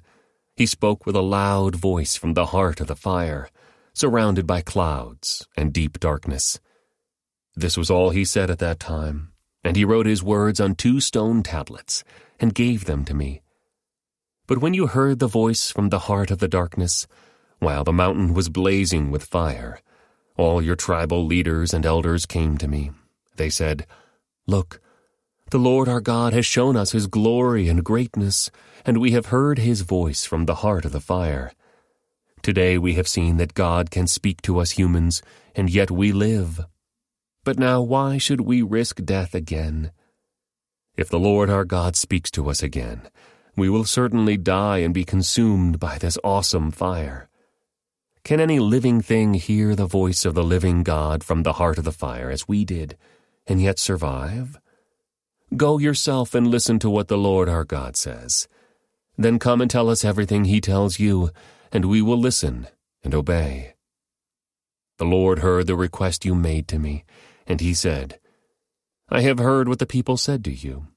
He 0.56 0.68
spoke 0.68 1.08
with 1.08 1.16
a 1.16 1.22
loud 1.22 1.76
voice 1.76 2.16
from 2.16 2.36
the 2.36 2.48
heart 2.48 2.80
of 2.80 2.86
the 2.86 2.96
fire, 2.96 3.50
surrounded 3.96 4.46
by 4.46 4.62
clouds 4.62 5.48
and 5.58 5.74
deep 5.74 6.00
darkness. 6.00 6.60
This 7.56 7.78
was 7.78 7.90
all 7.90 8.10
he 8.10 8.26
said 8.26 8.50
at 8.50 8.60
that 8.60 8.80
time, 8.80 9.32
and 9.64 9.76
he 9.76 9.86
wrote 9.86 10.06
his 10.06 10.22
words 10.22 10.60
on 10.60 10.76
two 10.76 11.00
stone 11.00 11.42
tablets 11.42 12.04
and 12.40 12.54
gave 12.54 12.86
them 12.86 13.06
to 13.06 13.14
me. 13.14 13.42
But 14.48 14.60
when 14.60 14.74
you 14.74 14.88
heard 14.88 15.20
the 15.20 15.28
voice 15.28 15.72
from 15.72 15.90
the 15.90 16.00
heart 16.00 16.30
of 16.30 16.40
the 16.40 16.50
darkness, 16.50 17.08
while 17.60 17.86
the 17.86 17.94
mountain 17.94 18.34
was 18.34 18.50
blazing 18.50 19.10
with 19.10 19.24
fire, 19.24 19.80
all 20.38 20.62
your 20.62 20.76
tribal 20.76 21.26
leaders 21.26 21.74
and 21.74 21.86
elders 21.86 22.26
came 22.26 22.58
to 22.58 22.68
me. 22.68 22.92
They 23.38 23.50
said, 23.50 23.88
Look, 24.46 24.82
the 25.52 25.58
Lord 25.58 25.88
our 25.88 26.02
God 26.02 26.34
has 26.34 26.46
shown 26.46 26.76
us 26.76 26.92
his 26.92 27.08
glory 27.08 27.70
and 27.70 27.84
greatness, 27.84 28.52
and 28.86 28.98
we 28.98 29.12
have 29.12 29.28
heard 29.28 29.58
his 29.58 29.82
voice 29.82 30.26
from 30.26 30.46
the 30.46 30.56
heart 30.56 30.84
of 30.84 30.92
the 30.92 31.00
fire. 31.00 31.54
Today 32.46 32.78
we 32.78 32.94
have 32.94 33.08
seen 33.08 33.38
that 33.38 33.56
God 33.56 33.90
can 33.90 34.06
speak 34.06 34.40
to 34.44 34.60
us 34.60 34.70
humans, 34.70 35.24
and 35.56 35.68
yet 35.68 35.90
we 35.90 36.12
live. 36.12 36.64
But 37.44 37.58
now 37.58 37.82
why 37.82 38.20
should 38.20 38.42
we 38.42 38.62
risk 38.62 39.04
death 39.04 39.34
again? 39.34 39.92
If 40.96 41.10
the 41.10 41.18
Lord 41.18 41.50
our 41.50 41.66
God 41.66 41.96
speaks 41.96 42.30
to 42.38 42.48
us 42.52 42.62
again, 42.62 43.10
we 43.58 43.68
will 43.68 43.84
certainly 43.84 44.38
die 44.38 44.78
and 44.78 44.94
be 44.94 45.04
consumed 45.04 45.80
by 45.80 45.98
this 45.98 46.20
awesome 46.24 46.70
fire. 46.70 47.30
Can 48.24 48.40
any 48.40 48.60
living 48.60 49.02
thing 49.02 49.34
hear 49.34 49.76
the 49.76 49.88
voice 49.88 50.24
of 50.24 50.36
the 50.36 50.44
living 50.44 50.84
God 50.84 51.24
from 51.24 51.42
the 51.42 51.54
heart 51.54 51.80
of 51.80 51.84
the 51.84 51.92
fire 51.92 52.30
as 52.30 52.48
we 52.48 52.64
did, 52.64 52.96
and 53.48 53.60
yet 53.60 53.80
survive? 53.80 54.60
Go 55.58 55.80
yourself 55.80 56.36
and 56.36 56.46
listen 56.46 56.78
to 56.78 56.92
what 56.92 57.08
the 57.08 57.18
Lord 57.18 57.50
our 57.50 57.64
God 57.64 57.98
says. 57.98 58.48
Then 59.18 59.40
come 59.40 59.62
and 59.62 59.72
tell 59.72 59.90
us 59.90 60.06
everything 60.06 60.46
he 60.46 60.62
tells 60.62 61.00
you, 61.00 61.32
and 61.76 61.84
we 61.84 62.02
will 62.02 62.18
listen 62.18 62.68
and 63.04 63.14
obey. 63.14 63.74
The 64.98 65.04
Lord 65.04 65.40
heard 65.40 65.68
the 65.68 65.76
request 65.76 66.24
you 66.24 66.34
made 66.34 66.70
to 66.70 66.80
me, 66.80 67.04
and 67.46 67.60
he 67.60 67.74
said, 67.74 68.18
I 69.10 69.20
have 69.22 69.40
heard 69.40 69.68
what 69.68 69.80
the 69.80 69.86
people 69.86 70.16
said 70.16 70.42
to 70.46 70.52
you, 70.52 70.88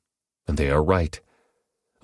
and 0.47 0.56
they 0.56 0.70
are 0.70 0.82
right. 0.82 1.20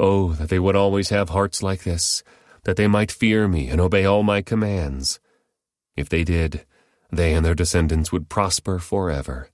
Oh, 0.01 0.33
that 0.33 0.49
they 0.49 0.59
would 0.59 0.75
always 0.75 1.11
have 1.11 1.29
hearts 1.29 1.63
like 1.63 1.85
this, 1.85 2.25
that 2.65 2.77
they 2.77 2.89
might 2.89 3.13
fear 3.13 3.47
me 3.47 3.69
and 3.69 3.81
obey 3.81 4.05
all 4.05 4.25
my 4.25 4.43
commands. 4.43 5.21
If 5.97 6.09
they 6.09 6.25
did, 6.25 6.67
they 7.13 7.33
and 7.33 7.47
their 7.47 7.55
descendants 7.55 8.11
would 8.11 8.29
prosper 8.29 8.81
forever. 8.81 9.51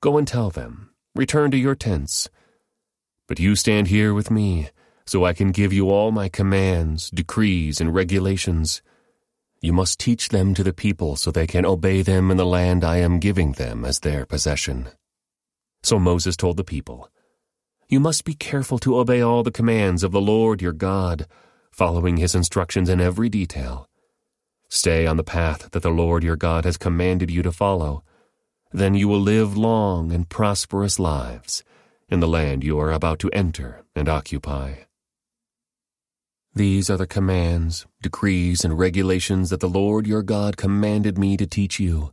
Go 0.00 0.18
and 0.18 0.28
tell 0.28 0.50
them 0.50 0.90
Return 1.16 1.50
to 1.50 1.56
your 1.56 1.74
tents. 1.74 2.28
But 3.26 3.40
you 3.40 3.56
stand 3.56 3.88
here 3.88 4.12
with 4.12 4.30
me, 4.30 4.68
so 5.06 5.24
I 5.24 5.32
can 5.32 5.52
give 5.52 5.72
you 5.72 5.90
all 5.90 6.10
my 6.10 6.28
commands, 6.28 7.10
decrees, 7.10 7.80
and 7.80 7.94
regulations. 7.94 8.82
You 9.60 9.72
must 9.72 9.98
teach 9.98 10.28
them 10.28 10.54
to 10.54 10.62
the 10.62 10.72
people 10.72 11.16
so 11.16 11.30
they 11.30 11.46
can 11.46 11.64
obey 11.64 12.02
them 12.02 12.30
in 12.30 12.36
the 12.36 12.46
land 12.46 12.84
I 12.84 12.98
am 12.98 13.20
giving 13.20 13.52
them 13.52 13.84
as 13.84 14.00
their 14.00 14.26
possession. 14.26 14.88
So 15.82 15.98
Moses 15.98 16.36
told 16.36 16.56
the 16.56 16.64
people, 16.64 17.10
You 17.88 18.00
must 18.00 18.24
be 18.24 18.34
careful 18.34 18.78
to 18.80 18.98
obey 18.98 19.20
all 19.20 19.42
the 19.42 19.50
commands 19.50 20.02
of 20.02 20.12
the 20.12 20.20
Lord 20.20 20.60
your 20.60 20.72
God, 20.72 21.26
following 21.70 22.16
his 22.16 22.34
instructions 22.34 22.88
in 22.88 23.00
every 23.00 23.28
detail. 23.28 23.88
Stay 24.68 25.06
on 25.06 25.16
the 25.16 25.24
path 25.24 25.70
that 25.70 25.82
the 25.82 25.90
Lord 25.90 26.24
your 26.24 26.36
God 26.36 26.64
has 26.64 26.76
commanded 26.76 27.30
you 27.30 27.42
to 27.42 27.52
follow 27.52 28.02
then 28.72 28.94
you 28.94 29.08
will 29.08 29.20
live 29.20 29.56
long 29.56 30.12
and 30.12 30.28
prosperous 30.28 30.98
lives 30.98 31.64
in 32.08 32.20
the 32.20 32.28
land 32.28 32.62
you 32.62 32.78
are 32.78 32.92
about 32.92 33.18
to 33.20 33.30
enter 33.30 33.84
and 33.94 34.08
occupy. 34.08 34.74
These 36.56 36.90
are 36.90 36.96
the 36.96 37.06
commands, 37.06 37.86
decrees, 38.02 38.64
and 38.64 38.78
regulations 38.78 39.50
that 39.50 39.60
the 39.60 39.68
Lord 39.68 40.08
your 40.08 40.24
God 40.24 40.56
commanded 40.56 41.18
me 41.18 41.36
to 41.36 41.46
teach 41.46 41.78
you. 41.78 42.12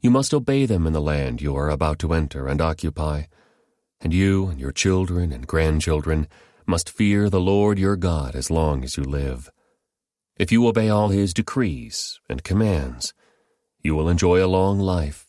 You 0.00 0.10
must 0.10 0.32
obey 0.32 0.64
them 0.64 0.86
in 0.86 0.94
the 0.94 1.00
land 1.02 1.42
you 1.42 1.54
are 1.56 1.68
about 1.68 1.98
to 1.98 2.14
enter 2.14 2.48
and 2.48 2.62
occupy, 2.62 3.24
and 4.00 4.14
you 4.14 4.46
and 4.46 4.58
your 4.60 4.72
children 4.72 5.32
and 5.32 5.46
grandchildren 5.46 6.28
must 6.66 6.88
fear 6.88 7.28
the 7.28 7.40
Lord 7.40 7.78
your 7.78 7.96
God 7.96 8.34
as 8.34 8.50
long 8.50 8.84
as 8.84 8.96
you 8.96 9.02
live. 9.02 9.50
If 10.38 10.50
you 10.50 10.66
obey 10.66 10.88
all 10.88 11.08
his 11.08 11.34
decrees 11.34 12.20
and 12.30 12.44
commands, 12.44 13.12
you 13.82 13.94
will 13.94 14.08
enjoy 14.08 14.42
a 14.42 14.46
long 14.46 14.78
life 14.78 15.28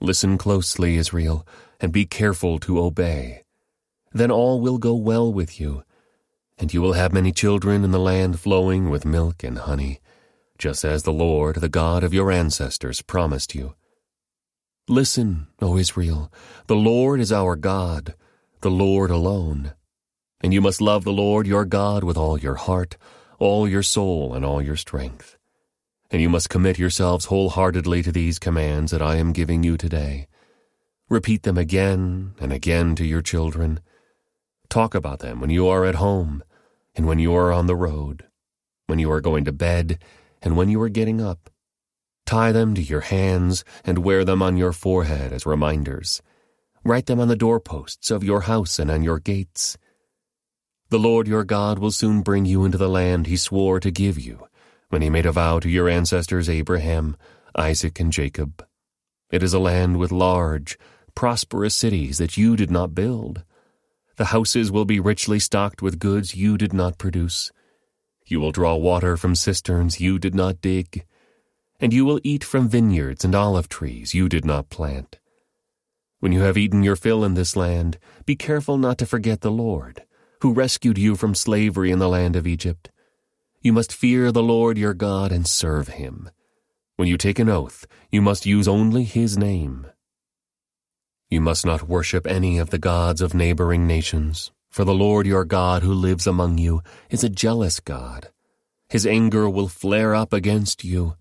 Listen 0.00 0.38
closely, 0.38 0.94
Israel, 0.94 1.44
and 1.80 1.92
be 1.92 2.06
careful 2.06 2.60
to 2.60 2.78
obey. 2.78 3.42
Then 4.12 4.30
all 4.30 4.60
will 4.60 4.78
go 4.78 4.94
well 4.94 5.32
with 5.32 5.58
you, 5.60 5.82
and 6.58 6.72
you 6.72 6.82
will 6.82 6.94
have 6.94 7.12
many 7.12 7.32
children 7.32 7.84
in 7.84 7.90
the 7.90 7.98
land 7.98 8.40
flowing 8.40 8.90
with 8.90 9.04
milk 9.04 9.44
and 9.44 9.58
honey, 9.58 10.00
just 10.58 10.84
as 10.84 11.02
the 11.02 11.12
Lord, 11.12 11.56
the 11.56 11.68
God 11.68 12.04
of 12.04 12.12
your 12.14 12.30
ancestors, 12.30 13.02
promised 13.02 13.54
you. 13.54 13.74
Listen, 14.88 15.48
O 15.60 15.76
Israel, 15.76 16.32
the 16.66 16.76
Lord 16.76 17.20
is 17.20 17.32
our 17.32 17.56
God, 17.56 18.14
the 18.60 18.70
Lord 18.70 19.10
alone. 19.10 19.72
And 20.40 20.54
you 20.54 20.60
must 20.60 20.80
love 20.80 21.04
the 21.04 21.12
Lord 21.12 21.46
your 21.46 21.64
God 21.64 22.04
with 22.04 22.16
all 22.16 22.38
your 22.38 22.54
heart, 22.54 22.96
all 23.38 23.68
your 23.68 23.82
soul, 23.82 24.34
and 24.34 24.44
all 24.44 24.62
your 24.62 24.76
strength 24.76 25.38
and 26.10 26.22
you 26.22 26.28
must 26.28 26.48
commit 26.48 26.78
yourselves 26.78 27.26
wholeheartedly 27.26 28.02
to 28.02 28.12
these 28.12 28.38
commands 28.38 28.92
that 28.92 29.02
I 29.02 29.16
am 29.16 29.32
giving 29.32 29.62
you 29.62 29.76
today. 29.76 30.26
Repeat 31.08 31.42
them 31.42 31.58
again 31.58 32.34
and 32.40 32.52
again 32.52 32.94
to 32.96 33.04
your 33.04 33.22
children. 33.22 33.80
Talk 34.68 34.94
about 34.94 35.20
them 35.20 35.40
when 35.40 35.50
you 35.50 35.68
are 35.68 35.84
at 35.84 35.96
home 35.96 36.42
and 36.98 37.06
when 37.06 37.20
you 37.20 37.32
are 37.32 37.52
on 37.52 37.66
the 37.66 37.76
road, 37.76 38.24
when 38.88 38.98
you 38.98 39.10
are 39.12 39.20
going 39.20 39.44
to 39.44 39.52
bed 39.52 40.02
and 40.42 40.56
when 40.56 40.68
you 40.68 40.82
are 40.82 40.88
getting 40.88 41.20
up. 41.20 41.48
Tie 42.26 42.50
them 42.50 42.74
to 42.74 42.82
your 42.82 43.02
hands 43.02 43.64
and 43.84 43.98
wear 43.98 44.24
them 44.24 44.42
on 44.42 44.56
your 44.56 44.72
forehead 44.72 45.32
as 45.32 45.46
reminders. 45.46 46.20
Write 46.84 47.06
them 47.06 47.20
on 47.20 47.28
the 47.28 47.36
doorposts 47.36 48.10
of 48.10 48.24
your 48.24 48.42
house 48.42 48.80
and 48.80 48.90
on 48.90 49.04
your 49.04 49.20
gates. 49.20 49.78
The 50.90 50.98
Lord 50.98 51.28
your 51.28 51.44
God 51.44 51.78
will 51.78 51.92
soon 51.92 52.22
bring 52.22 52.44
you 52.46 52.64
into 52.64 52.78
the 52.78 52.88
land 52.88 53.28
he 53.28 53.36
swore 53.36 53.78
to 53.78 53.92
give 53.92 54.18
you 54.18 54.48
when 54.88 55.00
he 55.00 55.08
made 55.08 55.26
a 55.26 55.32
vow 55.32 55.60
to 55.60 55.68
your 55.68 55.88
ancestors 55.88 56.50
Abraham, 56.50 57.16
Isaac, 57.54 58.00
and 58.00 58.12
Jacob. 58.12 58.66
It 59.30 59.44
is 59.44 59.54
a 59.54 59.60
land 59.60 59.98
with 59.98 60.10
large, 60.10 60.76
prosperous 61.14 61.76
cities 61.76 62.18
that 62.18 62.36
you 62.36 62.56
did 62.56 62.72
not 62.72 62.94
build. 62.94 63.44
The 64.18 64.26
houses 64.26 64.70
will 64.70 64.84
be 64.84 65.00
richly 65.00 65.38
stocked 65.38 65.80
with 65.80 65.98
goods 65.98 66.34
you 66.34 66.58
did 66.58 66.72
not 66.72 66.98
produce. 66.98 67.50
You 68.26 68.40
will 68.40 68.52
draw 68.52 68.76
water 68.76 69.16
from 69.16 69.34
cisterns 69.34 70.00
you 70.00 70.18
did 70.18 70.34
not 70.34 70.60
dig, 70.60 71.06
and 71.80 71.92
you 71.92 72.04
will 72.04 72.20
eat 72.22 72.44
from 72.44 72.68
vineyards 72.68 73.24
and 73.24 73.34
olive 73.34 73.68
trees 73.70 74.14
you 74.14 74.28
did 74.28 74.44
not 74.44 74.68
plant. 74.68 75.18
When 76.20 76.32
you 76.32 76.40
have 76.40 76.58
eaten 76.58 76.82
your 76.82 76.96
fill 76.96 77.24
in 77.24 77.34
this 77.34 77.56
land, 77.56 77.98
be 78.26 78.36
careful 78.36 78.76
not 78.76 78.98
to 78.98 79.06
forget 79.06 79.40
the 79.40 79.50
Lord, 79.50 80.02
who 80.42 80.52
rescued 80.52 80.98
you 80.98 81.16
from 81.16 81.34
slavery 81.34 81.90
in 81.90 81.98
the 81.98 82.08
land 82.08 82.36
of 82.36 82.46
Egypt 82.46 82.90
you 83.60 83.72
must 83.72 83.92
fear 83.92 84.30
the 84.30 84.42
Lord 84.42 84.78
your 84.78 84.94
God 84.94 85.32
and 85.32 85.46
serve 85.46 85.88
him. 85.88 86.30
When 86.96 87.08
you 87.08 87.16
take 87.16 87.38
an 87.38 87.48
oath, 87.48 87.86
you 88.10 88.22
must 88.22 88.46
use 88.46 88.68
only 88.68 89.04
his 89.04 89.36
name. 89.36 89.86
You 91.30 91.42
must 91.42 91.66
not 91.66 91.88
worship 91.88 92.26
any 92.26 92.56
of 92.56 92.70
the 92.70 92.78
gods 92.78 93.20
of 93.20 93.34
neighboring 93.34 93.86
nations, 93.86 94.50
for 94.70 94.86
the 94.86 94.94
Lord 94.94 95.26
your 95.26 95.44
God 95.44 95.82
who 95.82 95.92
lives 95.92 96.26
among 96.26 96.56
you 96.56 96.80
is 97.10 97.22
a 97.22 97.28
jealous 97.28 97.80
God. 97.80 98.30
His 98.88 99.06
anger 99.06 99.50
will 99.50 99.68
flare 99.68 100.14
up 100.14 100.32
against 100.32 100.84
you, 100.84 101.16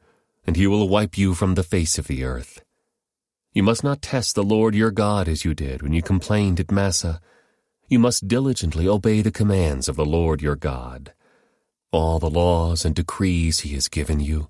and 0.46 0.56
he 0.56 0.66
will 0.66 0.88
wipe 0.88 1.18
you 1.18 1.34
from 1.34 1.56
the 1.56 1.64
face 1.64 1.98
of 1.98 2.08
the 2.08 2.24
earth. 2.24 2.64
You 3.52 3.64
must 3.64 3.84
not 3.84 4.02
test 4.02 4.36
the 4.36 4.44
Lord 4.44 4.76
your 4.76 4.92
God 4.92 5.28
as 5.28 5.44
you 5.44 5.54
did 5.54 5.82
when 5.82 5.92
you 5.92 6.02
complained 6.02 6.62
at 6.62 6.72
Massah. 6.72 7.20
You 7.90 8.00
must 8.00 8.30
diligently 8.30 8.88
obey 8.88 9.22
the 9.22 9.32
commands 9.32 9.90
of 9.90 9.98
the 9.98 10.06
Lord 10.06 10.42
your 10.42 10.56
God. 10.56 11.12
All 11.92 12.18
the 12.18 12.30
laws 12.30 12.86
and 12.86 12.96
decrees 12.96 13.60
he 13.60 13.74
has 13.74 13.90
given 13.90 14.22
you. 14.22 14.48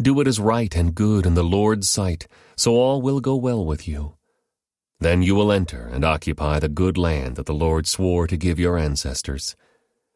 Do 0.00 0.14
what 0.14 0.28
is 0.28 0.40
right 0.40 0.74
and 0.74 0.94
good 0.94 1.26
in 1.26 1.34
the 1.34 1.44
Lord's 1.44 1.90
sight, 1.90 2.26
so 2.56 2.76
all 2.76 3.02
will 3.02 3.20
go 3.20 3.36
well 3.36 3.62
with 3.62 3.86
you. 3.86 4.15
Then 5.00 5.22
you 5.22 5.34
will 5.34 5.52
enter 5.52 5.88
and 5.92 6.04
occupy 6.04 6.58
the 6.58 6.68
good 6.68 6.96
land 6.96 7.36
that 7.36 7.46
the 7.46 7.54
Lord 7.54 7.86
swore 7.86 8.26
to 8.26 8.36
give 8.36 8.58
your 8.58 8.78
ancestors. 8.78 9.54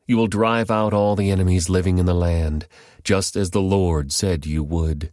You 0.06 0.16
will 0.16 0.26
drive 0.26 0.70
out 0.70 0.94
all 0.94 1.16
the 1.16 1.30
enemies 1.30 1.68
living 1.68 1.98
in 1.98 2.06
the 2.06 2.14
land, 2.14 2.66
just 3.04 3.36
as 3.36 3.50
the 3.50 3.60
Lord 3.60 4.12
said 4.12 4.46
you 4.46 4.64
would. 4.64 5.12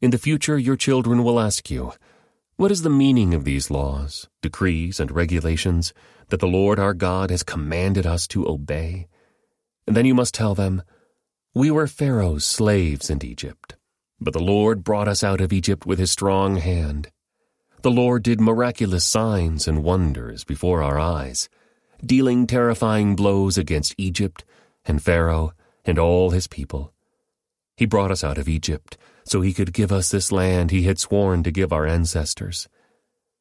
In 0.00 0.10
the 0.10 0.18
future 0.18 0.58
your 0.58 0.76
children 0.76 1.22
will 1.22 1.38
ask 1.38 1.70
you, 1.70 1.92
what 2.56 2.70
is 2.70 2.82
the 2.82 2.90
meaning 2.90 3.34
of 3.34 3.44
these 3.44 3.70
laws, 3.70 4.28
decrees, 4.42 5.00
and 5.00 5.10
regulations 5.10 5.94
that 6.28 6.40
the 6.40 6.46
Lord 6.46 6.78
our 6.78 6.92
God 6.92 7.30
has 7.30 7.42
commanded 7.42 8.06
us 8.06 8.26
to 8.28 8.46
obey? 8.46 9.08
And 9.86 9.96
then 9.96 10.04
you 10.04 10.14
must 10.14 10.34
tell 10.34 10.54
them, 10.54 10.82
We 11.54 11.70
were 11.70 11.86
Pharaoh's 11.86 12.44
slaves 12.44 13.10
in 13.10 13.24
Egypt, 13.24 13.76
but 14.20 14.32
the 14.32 14.38
Lord 14.38 14.84
brought 14.84 15.08
us 15.08 15.24
out 15.24 15.40
of 15.40 15.52
Egypt 15.52 15.86
with 15.86 15.98
his 15.98 16.12
strong 16.12 16.56
hand. 16.56 17.10
The 17.82 17.90
Lord 17.90 18.22
did 18.22 18.40
miraculous 18.40 19.04
signs 19.04 19.66
and 19.66 19.82
wonders 19.82 20.44
before 20.44 20.84
our 20.84 21.00
eyes, 21.00 21.48
dealing 22.04 22.46
terrifying 22.46 23.16
blows 23.16 23.58
against 23.58 23.96
Egypt 23.98 24.44
and 24.84 25.02
Pharaoh 25.02 25.52
and 25.84 25.98
all 25.98 26.30
his 26.30 26.46
people. 26.46 26.92
He 27.76 27.86
brought 27.86 28.12
us 28.12 28.22
out 28.22 28.38
of 28.38 28.48
Egypt 28.48 28.96
so 29.24 29.40
he 29.40 29.52
could 29.52 29.72
give 29.72 29.90
us 29.90 30.10
this 30.10 30.30
land 30.30 30.70
he 30.70 30.82
had 30.82 31.00
sworn 31.00 31.42
to 31.42 31.50
give 31.50 31.72
our 31.72 31.84
ancestors. 31.84 32.68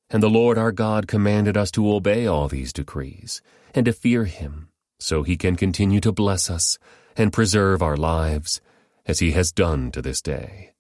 And 0.10 0.24
the 0.24 0.29
Lord 0.29 0.57
our 0.57 0.71
God 0.71 1.07
commanded 1.07 1.55
us 1.55 1.69
to 1.71 1.93
obey 1.93 2.25
all 2.25 2.48
these 2.48 2.74
decrees 2.74 3.43
and 3.75 3.86
to 3.86 3.93
fear 3.93 4.25
him, 4.25 4.69
so 5.00 5.21
he 5.21 5.38
can 5.38 5.55
continue 5.55 6.00
to 6.01 6.12
bless 6.12 6.50
us 6.50 6.79
and 7.15 7.31
preserve 7.31 7.83
our 7.83 7.98
lives, 7.98 8.60
as 9.05 9.19
he 9.19 9.31
has 9.31 9.51
done 9.51 9.91
to 9.91 10.01
this 10.01 10.21
day. 10.21 10.74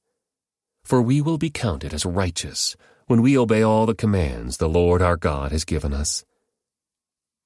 For 0.83 0.99
we 0.99 1.21
will 1.21 1.37
be 1.37 1.51
counted 1.51 1.93
as 1.93 2.05
righteous 2.05 2.75
when 3.11 3.21
we 3.21 3.37
obey 3.37 3.61
all 3.61 3.85
the 3.85 3.93
commands 3.93 4.55
the 4.55 4.69
Lord 4.69 5.01
our 5.01 5.17
God 5.17 5.51
has 5.51 5.65
given 5.65 5.93
us. 5.93 6.23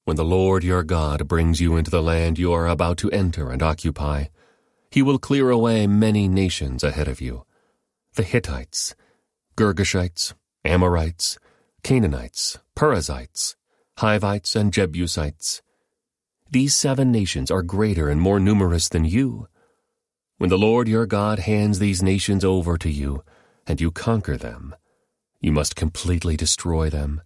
When 0.04 0.16
the 0.16 0.24
Lord 0.24 0.62
your 0.62 0.84
God 0.84 1.26
brings 1.26 1.60
you 1.60 1.76
into 1.76 1.90
the 1.90 2.04
land 2.04 2.38
you 2.38 2.52
are 2.52 2.68
about 2.68 2.98
to 2.98 3.10
enter 3.10 3.50
and 3.50 3.60
occupy, 3.60 4.26
he 4.92 5.02
will 5.02 5.18
clear 5.18 5.50
away 5.50 5.88
many 5.88 6.28
nations 6.28 6.84
ahead 6.84 7.08
of 7.08 7.20
you 7.20 7.44
the 8.14 8.22
Hittites, 8.22 8.94
Girgashites, 9.56 10.34
Amorites, 10.64 11.36
Canaanites, 11.82 12.60
Perizzites, 12.76 13.56
Hivites, 13.98 14.54
and 14.54 14.72
Jebusites. 14.72 15.62
These 16.48 16.76
seven 16.76 17.10
nations 17.10 17.50
are 17.50 17.62
greater 17.62 18.08
and 18.08 18.20
more 18.20 18.38
numerous 18.38 18.88
than 18.88 19.04
you. 19.04 19.48
When 20.38 20.48
the 20.48 20.58
Lord 20.58 20.86
your 20.86 21.06
God 21.06 21.40
hands 21.40 21.80
these 21.80 22.04
nations 22.04 22.44
over 22.44 22.78
to 22.78 22.88
you, 22.88 23.24
and 23.66 23.80
you 23.80 23.90
conquer 23.90 24.36
them, 24.36 24.76
you 25.40 25.52
must 25.52 25.76
completely 25.76 26.36
destroy 26.36 26.90
them. 26.90 27.20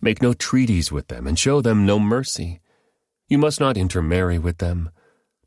Make 0.00 0.20
no 0.20 0.32
treaties 0.32 0.90
with 0.90 1.08
them, 1.08 1.26
and 1.26 1.38
show 1.38 1.60
them 1.60 1.86
no 1.86 1.98
mercy. 1.98 2.60
You 3.28 3.38
must 3.38 3.60
not 3.60 3.76
intermarry 3.76 4.38
with 4.38 4.58
them. 4.58 4.90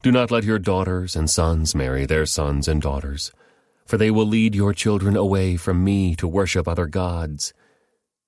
Do 0.02 0.12
not 0.12 0.32
let 0.32 0.44
your 0.44 0.60
daughters 0.60 1.16
and 1.16 1.30
sons 1.30 1.76
marry 1.76 2.06
their 2.06 2.26
sons 2.26 2.68
and 2.68 2.82
daughters 2.82 3.32
for 3.86 3.98
they 3.98 4.12
will 4.12 4.26
lead 4.26 4.56
your 4.56 4.74
children 4.74 5.16
away 5.16 5.58
from 5.58 5.84
me 5.84 6.16
to 6.16 6.28
worship 6.28 6.68
other 6.68 6.88
gods. 6.88 7.54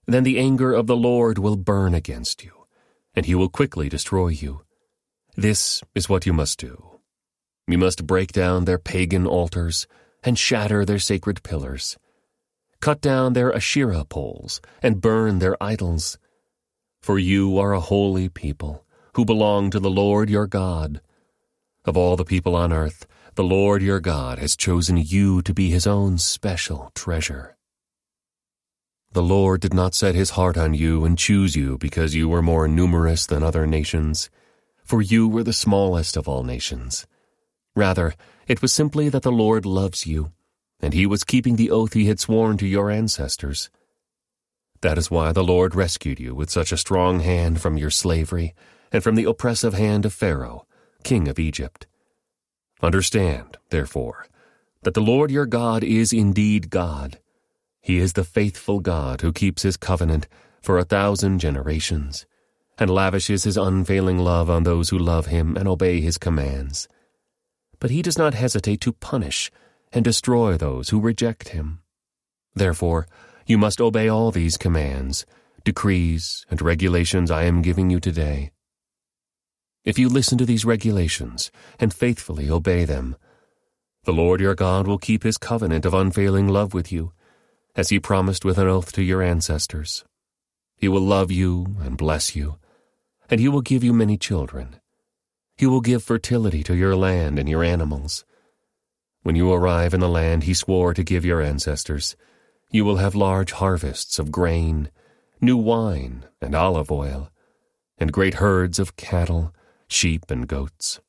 Then 0.06 0.24
the 0.24 0.40
anger 0.40 0.74
of 0.74 0.88
the 0.88 0.96
Lord 0.96 1.40
will 1.40 1.58
burn 1.58 1.94
against 1.94 2.44
you, 2.44 2.52
and 3.16 3.26
he 3.26 3.36
will 3.36 3.50
quickly 3.50 3.90
destroy 3.90 4.30
you. 4.30 4.62
This 5.36 5.84
is 5.96 6.08
what 6.08 6.26
you 6.26 6.34
must 6.34 6.60
do. 6.60 7.00
You 7.68 7.78
must 7.78 8.08
break 8.08 8.32
down 8.32 8.66
their 8.66 8.78
pagan 8.78 9.28
altars 9.28 9.88
and 10.24 10.38
shatter 10.38 10.86
their 10.86 11.00
sacred 11.00 11.44
pillars. 11.44 11.98
Cut 12.80 13.02
down 13.02 13.34
their 13.34 13.54
Asherah 13.54 14.06
poles 14.06 14.62
and 14.82 15.02
burn 15.02 15.40
their 15.40 15.62
idols. 15.62 16.18
For 17.02 17.18
you 17.18 17.58
are 17.58 17.74
a 17.74 17.80
holy 17.80 18.30
people 18.30 18.86
who 19.13 19.26
belong 19.26 19.72
to 19.72 19.80
the 19.80 19.90
Lord 19.90 20.30
your 20.30 20.48
God. 20.48 21.02
Of 21.86 21.98
all 21.98 22.16
the 22.16 22.26
people 22.26 22.56
on 22.56 22.72
earth, 22.72 23.08
the 23.36 23.44
Lord 23.44 23.82
your 23.82 24.00
God 24.00 24.40
has 24.40 24.56
chosen 24.56 24.98
you 24.98 25.42
to 25.44 25.54
be 25.54 25.70
his 25.70 25.88
own 25.88 26.18
special 26.18 26.92
treasure. 26.94 27.56
The 29.13 29.24
Lord 29.24 29.62
did 29.62 29.74
not 29.74 29.96
set 29.96 30.16
his 30.16 30.32
heart 30.32 30.58
on 30.58 30.74
you 30.74 31.06
and 31.06 31.18
choose 31.18 31.56
you 31.56 31.78
because 31.78 32.13
you 32.13 32.30
were 32.30 32.42
more 32.42 32.68
numerous 32.68 33.26
than 33.26 33.42
other 33.42 33.66
nations, 33.66 34.30
for 34.84 35.02
you 35.02 35.28
were 35.28 35.44
the 35.44 35.54
smallest 35.54 36.18
of 36.18 36.28
all 36.28 36.44
nations. 36.44 37.08
Rather, 37.76 38.13
it 38.48 38.62
was 38.62 38.74
simply 38.74 39.10
that 39.10 39.24
the 39.24 39.32
Lord 39.32 39.66
loves 39.66 40.06
you, 40.06 40.32
and 40.82 40.94
he 40.94 41.06
was 41.06 41.24
keeping 41.24 41.56
the 41.56 41.72
oath 41.72 41.94
he 41.94 42.06
had 42.06 42.20
sworn 42.20 42.58
to 42.58 42.68
your 42.68 42.92
ancestors. 42.92 43.70
That 44.82 44.98
is 44.98 45.10
why 45.10 45.32
the 45.32 45.44
Lord 45.44 45.74
rescued 45.74 46.20
you 46.20 46.36
with 46.36 46.52
such 46.52 46.72
a 46.72 46.78
strong 46.78 47.22
hand 47.22 47.62
from 47.62 47.78
your 47.78 47.90
slavery 47.90 48.54
and 48.92 49.04
from 49.04 49.16
the 49.16 49.26
oppressive 49.26 49.74
hand 49.74 50.06
of 50.06 50.13
Pharaoh, 50.13 50.66
king 51.04 51.28
of 51.28 51.40
Egypt. 51.40 51.88
Understand, 52.82 53.58
therefore, 53.70 54.28
that 54.84 54.94
the 54.94 55.02
Lord 55.02 55.32
your 55.32 55.48
God 55.48 55.84
is 55.84 56.13
indeed 56.13 56.70
God. 56.70 57.20
He 57.82 57.98
is 57.98 58.13
the 58.13 58.24
faithful 58.24 58.80
God 58.80 59.22
who 59.22 59.34
keeps 59.34 59.63
his 59.63 59.78
covenant 59.78 60.28
for 60.62 60.78
a 60.78 60.84
thousand 60.84 61.40
generations, 61.40 62.26
and 62.78 62.90
lavishes 62.90 63.46
his 63.46 63.58
unfailing 63.58 64.20
love 64.20 64.50
on 64.50 64.63
those 64.63 64.90
who 64.90 65.00
love 65.00 65.28
him 65.28 65.58
and 65.58 65.68
obey 65.68 66.02
his 66.02 66.18
commands. 66.18 66.88
But 67.80 67.90
he 67.90 68.02
does 68.02 68.18
not 68.18 68.34
hesitate 68.34 68.82
to 68.82 68.94
punish 68.94 69.52
and 69.91 70.04
destroy 70.04 70.58
those 70.58 70.89
who 70.89 71.00
reject 71.00 71.50
him. 71.50 71.80
Therefore, 72.56 73.08
you 73.45 73.58
must 73.58 73.80
obey 73.80 74.08
all 74.08 74.32
these 74.32 74.58
commands, 74.58 75.26
decrees, 75.63 76.45
and 76.50 76.62
regulations 76.62 77.32
I 77.32 77.43
am 77.43 77.62
giving 77.62 77.89
you 77.89 78.00
today 78.00 78.52
if 79.88 79.97
you 79.97 80.10
listen 80.10 80.38
to 80.38 80.45
these 80.45 80.65
regulations 80.65 81.50
and 81.80 81.93
faithfully 81.93 82.50
obey 82.50 82.84
them. 82.84 83.15
The 84.04 84.12
Lord 84.12 84.41
your 84.41 84.54
God 84.54 84.86
will 84.86 84.97
keep 84.97 85.23
his 85.23 85.38
covenant 85.38 85.86
of 85.86 85.93
unfailing 85.93 86.50
love 86.50 86.73
with 86.73 86.91
you, 86.91 87.13
as 87.73 87.88
he 87.88 87.97
promised 87.97 88.43
with 88.43 88.58
an 88.58 88.67
oath 88.67 88.91
to 88.91 89.02
your 89.02 89.21
ancestors. 89.21 90.04
He 90.76 90.89
will 90.89 91.00
love 91.00 91.32
you 91.32 91.78
and 91.80 91.95
bless 91.95 92.36
you, 92.36 92.58
and 93.30 93.39
he 93.39 93.47
will 93.47 93.62
give 93.62 93.82
you 93.82 93.93
many 93.93 94.17
children. 94.17 94.76
He 95.56 95.65
will 95.65 95.80
give 95.80 96.04
fertility 96.04 96.63
to 96.63 96.76
your 96.76 96.97
land 96.97 97.39
and 97.39 97.47
your 97.47 97.63
animals. 97.63 98.26
When 99.28 99.36
you 99.36 99.52
arrive 99.52 99.94
in 99.94 100.00
the 100.00 100.08
land 100.08 100.44
he 100.44 100.54
swore 100.54 100.94
to 100.94 101.04
give 101.04 101.26
your 101.26 101.42
ancestors, 101.42 102.16
you 102.72 102.86
will 102.86 102.96
have 102.96 103.13
large 103.13 103.52
harvests 103.52 104.20
of 104.20 104.32
grain, 104.32 104.90
new 105.42 105.58
wine 105.58 106.24
and 106.42 106.56
olive 106.56 106.90
oil, 106.90 107.30
and 107.98 108.13
great 108.13 108.36
herds 108.36 108.80
of 108.80 108.96
cattle 108.96 109.54
sheep 109.90 110.32
and 110.32 110.48
goats. 110.48 111.02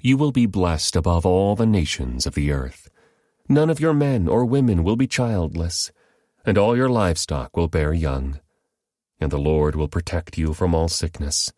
You 0.00 0.16
will 0.16 0.30
be 0.30 0.46
blessed 0.46 0.94
above 0.94 1.26
all 1.26 1.56
the 1.56 1.66
nations 1.66 2.26
of 2.26 2.34
the 2.34 2.52
earth. 2.52 2.88
None 3.48 3.70
of 3.70 3.80
your 3.80 3.92
men 3.92 4.28
or 4.28 4.44
women 4.44 4.84
will 4.84 4.94
be 4.94 5.08
childless, 5.08 5.90
and 6.46 6.56
all 6.56 6.76
your 6.76 6.88
livestock 6.88 7.56
will 7.56 7.66
bear 7.66 7.92
young. 7.92 8.38
And 9.18 9.32
the 9.32 9.36
Lord 9.36 9.74
will 9.74 9.88
protect 9.88 10.38
you 10.38 10.54
from 10.54 10.76
all 10.76 10.88
sickness. 10.88 11.52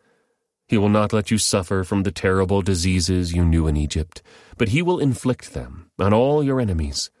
He 0.71 0.77
will 0.77 0.87
not 0.87 1.11
let 1.11 1.29
you 1.29 1.37
suffer 1.37 1.83
from 1.83 2.03
the 2.03 2.13
terrible 2.13 2.61
diseases 2.61 3.33
you 3.33 3.43
knew 3.43 3.67
in 3.67 3.75
Egypt, 3.75 4.21
but 4.57 4.69
he 4.69 4.81
will 4.81 4.99
inflict 4.99 5.53
them 5.53 5.91
on 5.99 6.13
all 6.13 6.41
your 6.41 6.61
enemies. 6.61 7.11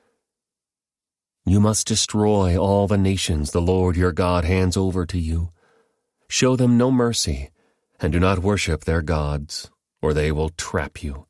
You 1.45 1.59
must 1.59 1.85
destroy 1.85 2.57
all 2.57 2.87
the 2.87 2.97
nations 2.97 3.51
the 3.51 3.59
Lord 3.59 3.97
your 3.97 4.13
God 4.13 4.45
hands 4.45 4.77
over 4.77 5.05
to 5.05 5.19
you. 5.19 5.49
Show 6.29 6.55
them 6.55 6.77
no 6.77 6.91
mercy 6.91 7.49
and 7.99 8.13
do 8.13 8.21
not 8.21 8.39
worship 8.39 8.85
their 8.85 9.01
gods, 9.01 9.69
or 10.01 10.13
they 10.13 10.31
will 10.31 10.51
trap 10.51 11.03
you. 11.03 11.25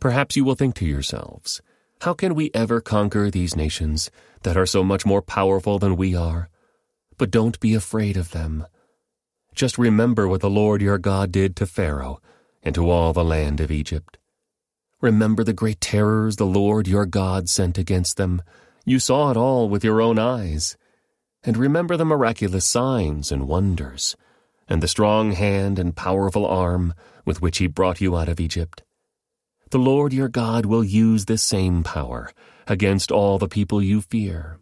Perhaps 0.00 0.36
you 0.36 0.44
will 0.44 0.54
think 0.54 0.74
to 0.76 0.86
yourselves, 0.86 1.60
How 2.00 2.14
can 2.14 2.34
we 2.34 2.52
ever 2.54 2.80
conquer 2.80 3.30
these 3.30 3.54
nations 3.54 4.10
that 4.44 4.56
are 4.56 4.64
so 4.64 4.82
much 4.82 5.04
more 5.04 5.20
powerful 5.20 5.78
than 5.78 5.96
we 5.96 6.16
are? 6.16 6.48
But 7.18 7.30
don't 7.30 7.60
be 7.60 7.74
afraid 7.74 8.16
of 8.16 8.30
them. 8.30 8.66
Just 9.54 9.78
remember 9.78 10.26
what 10.26 10.40
the 10.40 10.50
Lord 10.50 10.82
your 10.82 10.98
God 10.98 11.30
did 11.30 11.54
to 11.56 11.66
Pharaoh 11.66 12.20
and 12.62 12.74
to 12.74 12.90
all 12.90 13.12
the 13.12 13.24
land 13.24 13.60
of 13.60 13.70
Egypt. 13.70 14.18
Remember 15.00 15.44
the 15.44 15.52
great 15.52 15.80
terrors 15.80 16.36
the 16.36 16.44
Lord 16.44 16.88
your 16.88 17.06
God 17.06 17.48
sent 17.48 17.78
against 17.78 18.16
them. 18.16 18.42
You 18.84 18.98
saw 18.98 19.30
it 19.30 19.36
all 19.36 19.68
with 19.68 19.84
your 19.84 20.00
own 20.02 20.18
eyes. 20.18 20.76
and 21.44 21.56
remember 21.58 21.96
the 21.96 22.04
miraculous 22.06 22.64
signs 22.64 23.30
and 23.30 23.46
wonders, 23.46 24.16
and 24.66 24.82
the 24.82 24.88
strong 24.88 25.32
hand 25.32 25.78
and 25.78 25.94
powerful 25.94 26.46
arm 26.46 26.94
with 27.26 27.42
which 27.42 27.58
he 27.58 27.66
brought 27.66 28.00
you 28.00 28.16
out 28.16 28.28
of 28.28 28.40
Egypt. 28.40 28.82
The 29.70 29.78
Lord 29.78 30.12
your 30.12 30.28
God 30.28 30.64
will 30.64 30.84
use 30.84 31.26
this 31.26 31.42
same 31.42 31.82
power 31.82 32.30
against 32.66 33.12
all 33.12 33.38
the 33.38 33.48
people 33.48 33.82
you 33.82 34.00
fear. 34.00 34.58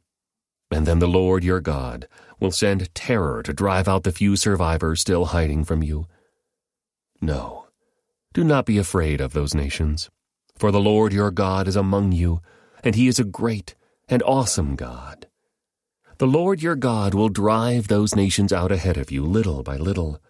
And 0.71 0.87
then 0.87 0.99
the 0.99 1.07
Lord 1.09 1.45
your 1.45 1.61
God 1.61 2.09
will 2.43 2.51
send 2.51 2.93
terror 2.93 3.41
to 3.45 3.53
drive 3.53 3.87
out 3.87 4.03
the 4.03 4.11
few 4.11 4.35
survivors 4.35 5.01
still 5.01 5.27
hiding 5.27 5.63
from 5.63 5.81
you. 5.81 6.09
No, 7.21 7.69
do 8.35 8.43
not 8.43 8.67
be 8.67 8.79
afraid 8.79 9.21
of 9.21 9.33
those 9.33 9.55
nations, 9.55 10.11
for 10.57 10.73
the 10.73 10.81
Lord 10.81 11.13
your 11.13 11.31
God 11.31 11.69
is 11.69 11.77
among 11.77 12.11
you, 12.11 12.41
and 12.83 12.97
he 12.97 13.07
is 13.07 13.21
a 13.21 13.25
great 13.25 13.77
and 14.09 14.25
awesome 14.25 14.75
God. 14.75 15.29
The 16.19 16.27
Lord 16.27 16.61
your 16.61 16.75
God 16.75 17.15
will 17.15 17.29
drive 17.29 17.87
those 17.87 18.17
nations 18.17 18.53
out 18.53 18.73
ahead 18.73 18.97
of 18.97 19.13
you 19.13 19.25
little 19.25 19.63
by 19.63 19.77
little. 19.77 20.21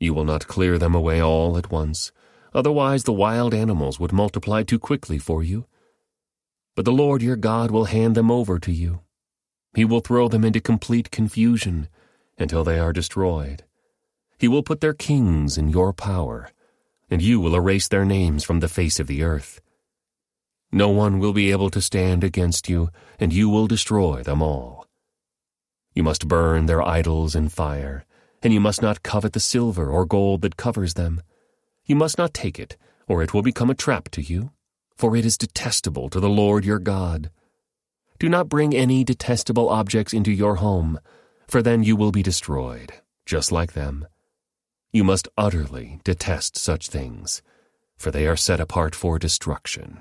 You 0.00 0.14
will 0.14 0.24
not 0.24 0.46
clear 0.46 0.78
them 0.78 0.94
away 0.94 1.22
all 1.22 1.58
at 1.58 1.70
once, 1.70 2.12
otherwise 2.54 3.04
the 3.04 3.12
wild 3.12 3.52
animals 3.52 4.00
would 4.00 4.12
multiply 4.12 4.62
too 4.62 4.78
quickly 4.78 5.18
for 5.18 5.42
you. 5.42 5.66
But 6.74 6.86
the 6.86 6.92
Lord 6.92 7.20
your 7.20 7.36
God 7.36 7.70
will 7.70 7.84
hand 7.84 8.14
them 8.14 8.30
over 8.30 8.58
to 8.58 8.72
you. 8.72 9.00
He 9.76 9.84
will 9.84 10.00
throw 10.00 10.28
them 10.28 10.42
into 10.42 10.58
complete 10.58 11.10
confusion 11.10 11.88
until 12.38 12.64
they 12.64 12.78
are 12.78 12.94
destroyed. 12.94 13.62
He 14.38 14.48
will 14.48 14.62
put 14.62 14.80
their 14.80 14.94
kings 14.94 15.58
in 15.58 15.68
your 15.68 15.92
power, 15.92 16.48
and 17.10 17.20
you 17.20 17.40
will 17.40 17.54
erase 17.54 17.86
their 17.86 18.06
names 18.06 18.42
from 18.42 18.60
the 18.60 18.70
face 18.70 18.98
of 18.98 19.06
the 19.06 19.22
earth. 19.22 19.60
No 20.72 20.88
one 20.88 21.18
will 21.18 21.34
be 21.34 21.50
able 21.50 21.68
to 21.68 21.82
stand 21.82 22.24
against 22.24 22.70
you, 22.70 22.88
and 23.20 23.34
you 23.34 23.50
will 23.50 23.66
destroy 23.66 24.22
them 24.22 24.40
all. 24.40 24.86
You 25.92 26.02
must 26.02 26.26
burn 26.26 26.64
their 26.64 26.80
idols 26.80 27.36
in 27.36 27.50
fire, 27.50 28.06
and 28.42 28.54
you 28.54 28.60
must 28.60 28.80
not 28.80 29.02
covet 29.02 29.34
the 29.34 29.40
silver 29.40 29.90
or 29.90 30.06
gold 30.06 30.40
that 30.40 30.56
covers 30.56 30.94
them. 30.94 31.20
You 31.84 31.96
must 31.96 32.16
not 32.16 32.32
take 32.32 32.58
it, 32.58 32.78
or 33.06 33.22
it 33.22 33.34
will 33.34 33.42
become 33.42 33.68
a 33.68 33.74
trap 33.74 34.08
to 34.12 34.22
you, 34.22 34.52
for 34.96 35.14
it 35.14 35.26
is 35.26 35.36
detestable 35.36 36.08
to 36.08 36.18
the 36.18 36.30
Lord 36.30 36.64
your 36.64 36.78
God. 36.78 37.30
Do 38.18 38.28
not 38.28 38.48
bring 38.48 38.74
any 38.74 39.04
detestable 39.04 39.68
objects 39.68 40.12
into 40.12 40.32
your 40.32 40.56
home, 40.56 40.98
for 41.48 41.62
then 41.62 41.82
you 41.82 41.96
will 41.96 42.12
be 42.12 42.22
destroyed, 42.22 42.92
just 43.24 43.52
like 43.52 43.72
them. 43.72 44.06
You 44.92 45.04
must 45.04 45.28
utterly 45.36 46.00
detest 46.04 46.56
such 46.56 46.88
things, 46.88 47.42
for 47.96 48.10
they 48.10 48.26
are 48.26 48.36
set 48.36 48.60
apart 48.60 48.94
for 48.94 49.18
destruction. 49.18 50.00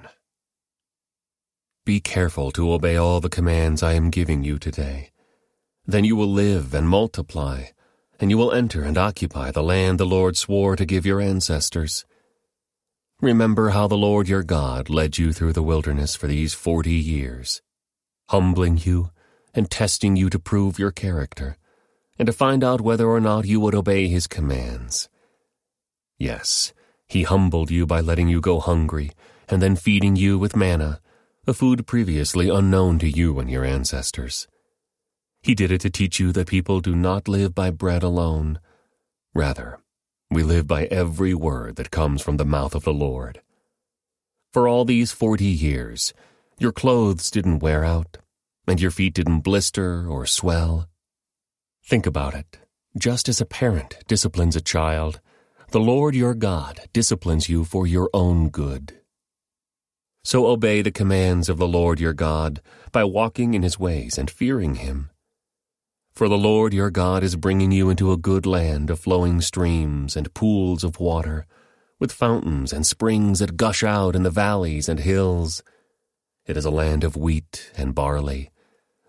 Be 1.85 1.99
careful 1.99 2.51
to 2.51 2.71
obey 2.71 2.95
all 2.95 3.19
the 3.19 3.29
commands 3.29 3.83
I 3.83 3.93
am 3.93 4.09
giving 4.09 4.43
you 4.43 4.57
today 4.57 5.11
then 5.87 6.03
you 6.03 6.15
will 6.15 6.31
live 6.31 6.73
and 6.73 6.89
multiply, 6.89 7.65
and 8.19 8.31
you 8.31 8.37
will 8.37 8.51
enter 8.51 8.83
and 8.83 8.97
occupy 8.97 9.51
the 9.51 9.63
land 9.63 9.99
the 9.99 10.05
Lord 10.05 10.35
swore 10.35 10.75
to 10.75 10.85
give 10.85 11.05
your 11.05 11.21
ancestors. 11.21 12.05
Remember 13.21 13.69
how 13.69 13.87
the 13.87 13.97
Lord 13.97 14.27
your 14.27 14.43
God 14.43 14.89
led 14.89 15.17
you 15.17 15.31
through 15.31 15.53
the 15.53 15.63
wilderness 15.63 16.15
for 16.15 16.27
these 16.27 16.53
forty 16.53 16.93
years, 16.93 17.61
humbling 18.27 18.77
you 18.77 19.11
and 19.53 19.69
testing 19.71 20.15
you 20.15 20.29
to 20.29 20.39
prove 20.39 20.77
your 20.77 20.91
character, 20.91 21.57
and 22.19 22.25
to 22.25 22.33
find 22.33 22.63
out 22.63 22.81
whether 22.81 23.07
or 23.07 23.19
not 23.19 23.45
you 23.45 23.59
would 23.59 23.75
obey 23.75 24.07
his 24.07 24.27
commands. 24.27 25.09
Yes, 26.17 26.73
he 27.07 27.23
humbled 27.23 27.71
you 27.71 27.85
by 27.85 28.01
letting 28.01 28.27
you 28.27 28.41
go 28.41 28.59
hungry 28.59 29.11
and 29.47 29.61
then 29.61 29.75
feeding 29.75 30.15
you 30.15 30.37
with 30.37 30.55
manna, 30.55 30.99
a 31.47 31.53
food 31.53 31.85
previously 31.85 32.49
unknown 32.49 32.99
to 32.99 33.09
you 33.09 33.39
and 33.39 33.49
your 33.49 33.63
ancestors. 33.63 34.47
He 35.41 35.53
did 35.53 35.71
it 35.71 35.81
to 35.81 35.89
teach 35.91 36.19
you 36.19 36.31
that 36.31 36.47
people 36.47 36.81
do 36.81 36.95
not 36.95 37.27
live 37.27 37.53
by 37.53 37.69
bread 37.69 38.01
alone. 38.01 38.59
Rather, 39.35 39.79
we 40.31 40.41
live 40.41 40.65
by 40.67 40.85
every 40.85 41.35
word 41.35 41.75
that 41.75 41.91
comes 41.91 42.21
from 42.21 42.37
the 42.37 42.45
mouth 42.45 42.73
of 42.73 42.83
the 42.83 42.93
Lord. 42.93 43.41
For 44.51 44.67
all 44.67 44.85
these 44.85 45.11
forty 45.11 45.45
years, 45.45 46.13
your 46.59 46.71
clothes 46.71 47.29
didn't 47.31 47.59
wear 47.59 47.83
out, 47.83 48.17
and 48.67 48.79
your 48.79 48.91
feet 48.91 49.13
didn't 49.13 49.41
blister 49.41 50.07
or 50.07 50.25
swell. 50.25 50.87
Think 51.85 52.05
about 52.05 52.33
it. 52.33 52.59
Just 52.97 53.27
as 53.27 53.41
a 53.41 53.45
parent 53.45 53.97
disciplines 54.07 54.55
a 54.55 54.61
child, 54.61 55.19
the 55.71 55.79
Lord 55.79 56.15
your 56.15 56.33
God 56.33 56.81
disciplines 56.93 57.49
you 57.49 57.65
for 57.65 57.85
your 57.85 58.09
own 58.13 58.49
good. 58.49 59.01
So 60.23 60.47
obey 60.47 60.81
the 60.81 60.91
commands 60.91 61.49
of 61.49 61.57
the 61.57 61.67
Lord 61.67 61.99
your 61.99 62.13
God 62.13 62.61
by 62.91 63.03
walking 63.03 63.53
in 63.53 63.61
his 63.61 63.77
ways 63.77 64.17
and 64.17 64.31
fearing 64.31 64.75
him. 64.75 65.11
For 66.15 66.29
the 66.29 66.37
Lord 66.37 66.73
your 66.73 66.89
God 66.89 67.23
is 67.23 67.35
bringing 67.35 67.73
you 67.73 67.89
into 67.89 68.13
a 68.13 68.17
good 68.17 68.45
land 68.45 68.89
of 68.89 69.01
flowing 69.01 69.41
streams 69.41 70.15
and 70.15 70.33
pools 70.33 70.83
of 70.83 70.99
water, 70.99 71.45
with 71.99 72.13
fountains 72.13 72.71
and 72.71 72.87
springs 72.87 73.39
that 73.39 73.57
gush 73.57 73.83
out 73.83 74.15
in 74.15 74.23
the 74.23 74.29
valleys 74.29 74.87
and 74.87 75.01
hills. 75.01 75.61
It 76.45 76.57
is 76.57 76.65
a 76.65 76.71
land 76.71 77.03
of 77.03 77.15
wheat 77.15 77.71
and 77.77 77.95
barley, 77.95 78.51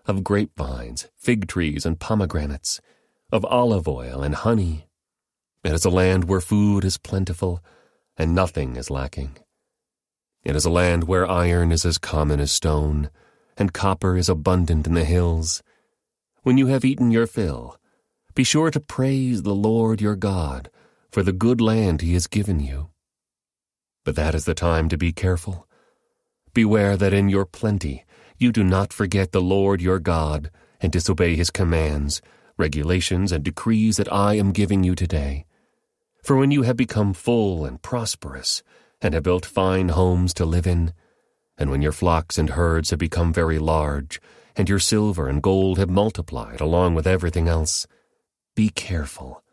of 0.05 0.23
grapevines, 0.23 1.07
fig 1.17 1.47
trees, 1.47 1.85
and 1.85 1.99
pomegranates, 1.99 2.81
of 3.31 3.45
olive 3.45 3.87
oil 3.87 4.23
and 4.23 4.35
honey. 4.35 4.87
It 5.63 5.73
is 5.73 5.85
a 5.85 5.89
land 5.89 6.25
where 6.25 6.41
food 6.41 6.83
is 6.83 6.97
plentiful 6.97 7.63
and 8.17 8.33
nothing 8.33 8.75
is 8.75 8.89
lacking. 8.89 9.37
It 10.43 10.55
is 10.55 10.65
a 10.65 10.71
land 10.71 11.03
where 11.03 11.29
iron 11.29 11.71
is 11.71 11.85
as 11.85 11.97
common 11.97 12.39
as 12.39 12.51
stone, 12.51 13.09
and 13.57 13.73
copper 13.73 14.17
is 14.17 14.29
abundant 14.29 14.87
in 14.87 14.93
the 14.93 15.03
hills 15.03 15.61
when 16.47 16.57
you 16.57 16.67
have 16.67 16.85
eaten 16.85 17.11
your 17.11 17.27
fill, 17.27 17.77
be 18.33 18.45
sure 18.45 18.71
to 18.71 18.79
praise 18.79 19.43
the 19.43 19.53
Lord 19.53 19.99
your 19.99 20.15
God 20.15 20.69
for 21.11 21.21
the 21.21 21.33
good 21.33 21.59
land 21.59 21.99
he 21.99 22.13
has 22.13 22.25
given 22.25 22.61
you. 22.61 22.87
But 24.05 24.15
that 24.15 24.33
is 24.33 24.45
the 24.45 24.53
time 24.53 24.87
to 24.87 24.97
be 24.97 25.11
careful. 25.11 25.66
Beware 26.53 26.97
that 26.97 27.13
in 27.13 27.29
your 27.29 27.45
plenty 27.45 28.05
you 28.37 28.51
do 28.51 28.63
not 28.63 28.93
forget 28.93 29.31
the 29.31 29.41
Lord 29.41 29.81
your 29.81 29.99
God 29.99 30.51
and 30.79 30.91
disobey 30.91 31.35
his 31.35 31.49
commands, 31.49 32.21
regulations, 32.57 33.31
and 33.31 33.43
decrees 33.43 33.97
that 33.97 34.11
I 34.11 34.35
am 34.35 34.51
giving 34.51 34.83
you 34.83 34.95
today. 34.95 35.45
For 36.23 36.35
when 36.35 36.51
you 36.51 36.63
have 36.63 36.77
become 36.77 37.13
full 37.13 37.65
and 37.65 37.81
prosperous, 37.81 38.61
and 39.01 39.13
have 39.13 39.23
built 39.23 39.45
fine 39.45 39.89
homes 39.89 40.33
to 40.35 40.45
live 40.45 40.67
in, 40.67 40.93
and 41.57 41.69
when 41.69 41.81
your 41.81 41.91
flocks 41.91 42.37
and 42.37 42.51
herds 42.51 42.89
have 42.89 42.99
become 42.99 43.33
very 43.33 43.59
large, 43.59 44.19
and 44.55 44.67
your 44.67 44.79
silver 44.79 45.27
and 45.27 45.41
gold 45.41 45.77
have 45.77 45.89
multiplied 45.89 46.59
along 46.61 46.95
with 46.95 47.07
everything 47.07 47.47
else. 47.47 47.87
Be 48.55 48.69
careful. 48.69 49.43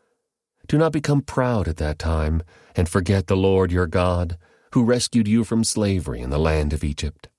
Do 0.67 0.77
not 0.77 0.91
become 0.91 1.21
proud 1.21 1.67
at 1.67 1.77
that 1.77 1.99
time 1.99 2.41
and 2.75 2.89
forget 2.89 3.27
the 3.27 3.37
Lord 3.37 3.71
your 3.71 3.87
God, 3.87 4.37
who 4.75 4.83
rescued 4.83 5.25
you 5.25 5.45
from 5.45 5.63
slavery 5.63 6.19
in 6.19 6.31
the 6.31 6.37
land 6.37 6.73
of 6.73 6.83
Egypt. 6.83 7.29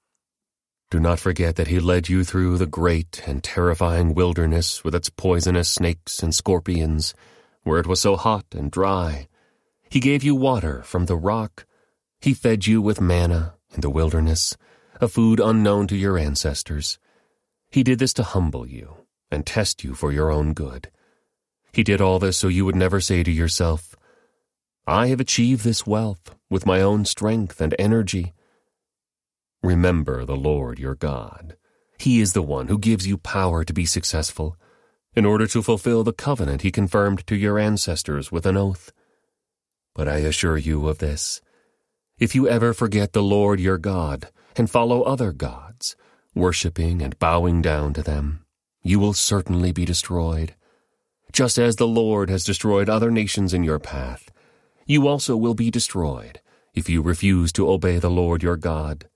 Do 0.90 0.98
not 0.98 1.20
forget 1.20 1.56
that 1.56 1.66
he 1.66 1.78
led 1.78 2.08
you 2.08 2.24
through 2.24 2.56
the 2.56 2.64
great 2.64 3.22
and 3.26 3.44
terrifying 3.44 4.14
wilderness 4.14 4.82
with 4.82 4.94
its 4.94 5.10
poisonous 5.10 5.68
snakes 5.68 6.22
and 6.22 6.34
scorpions, 6.34 7.12
where 7.62 7.78
it 7.78 7.86
was 7.86 8.00
so 8.00 8.16
hot 8.16 8.46
and 8.52 8.70
dry. 8.70 9.28
He 9.90 10.00
gave 10.00 10.24
you 10.24 10.34
water 10.34 10.82
from 10.84 11.04
the 11.04 11.16
rock. 11.16 11.66
He 12.22 12.32
fed 12.32 12.66
you 12.66 12.80
with 12.80 13.02
manna 13.02 13.52
in 13.74 13.82
the 13.82 13.90
wilderness, 13.90 14.56
a 14.98 15.06
food 15.06 15.38
unknown 15.38 15.88
to 15.88 15.96
your 15.96 16.16
ancestors. 16.16 16.98
He 17.70 17.82
did 17.82 17.98
this 17.98 18.14
to 18.14 18.22
humble 18.22 18.66
you 18.66 18.96
and 19.30 19.44
test 19.44 19.84
you 19.84 19.92
for 19.92 20.10
your 20.10 20.30
own 20.30 20.54
good. 20.54 20.90
He 21.70 21.82
did 21.82 22.00
all 22.00 22.18
this 22.18 22.38
so 22.38 22.48
you 22.48 22.64
would 22.64 22.76
never 22.76 22.98
say 22.98 23.22
to 23.22 23.30
yourself, 23.30 23.94
I 24.88 25.08
have 25.08 25.18
achieved 25.18 25.64
this 25.64 25.84
wealth 25.84 26.36
with 26.48 26.64
my 26.64 26.80
own 26.80 27.04
strength 27.06 27.60
and 27.60 27.74
energy. 27.76 28.34
Remember 29.60 30.24
the 30.24 30.36
Lord 30.36 30.78
your 30.78 30.94
God. 30.94 31.56
He 31.98 32.20
is 32.20 32.34
the 32.34 32.42
one 32.42 32.68
who 32.68 32.78
gives 32.78 33.04
you 33.04 33.18
power 33.18 33.64
to 33.64 33.72
be 33.72 33.84
successful 33.84 34.56
in 35.16 35.24
order 35.24 35.48
to 35.48 35.62
fulfill 35.62 36.04
the 36.04 36.12
covenant 36.12 36.62
he 36.62 36.70
confirmed 36.70 37.26
to 37.26 37.34
your 37.34 37.58
ancestors 37.58 38.30
with 38.30 38.46
an 38.46 38.56
oath. 38.56 38.92
But 39.92 40.06
I 40.06 40.18
assure 40.18 40.56
you 40.56 40.86
of 40.86 40.98
this. 40.98 41.40
If 42.18 42.36
you 42.36 42.48
ever 42.48 42.72
forget 42.72 43.12
the 43.12 43.24
Lord 43.24 43.58
your 43.58 43.78
God 43.78 44.28
and 44.54 44.70
follow 44.70 45.02
other 45.02 45.32
gods, 45.32 45.96
worshipping 46.32 47.02
and 47.02 47.18
bowing 47.18 47.60
down 47.60 47.92
to 47.94 48.02
them, 48.02 48.44
you 48.84 49.00
will 49.00 49.14
certainly 49.14 49.72
be 49.72 49.84
destroyed. 49.84 50.54
Just 51.32 51.58
as 51.58 51.74
the 51.74 51.88
Lord 51.88 52.30
has 52.30 52.44
destroyed 52.44 52.88
other 52.88 53.10
nations 53.10 53.52
in 53.52 53.64
your 53.64 53.80
path, 53.80 54.30
you 54.86 55.08
also 55.08 55.36
will 55.36 55.54
be 55.54 55.70
destroyed 55.70 56.40
if 56.72 56.88
you 56.88 57.02
refuse 57.02 57.52
to 57.52 57.68
obey 57.68 57.98
the 57.98 58.10
Lord 58.10 58.42
your 58.42 58.56
God. 58.56 59.08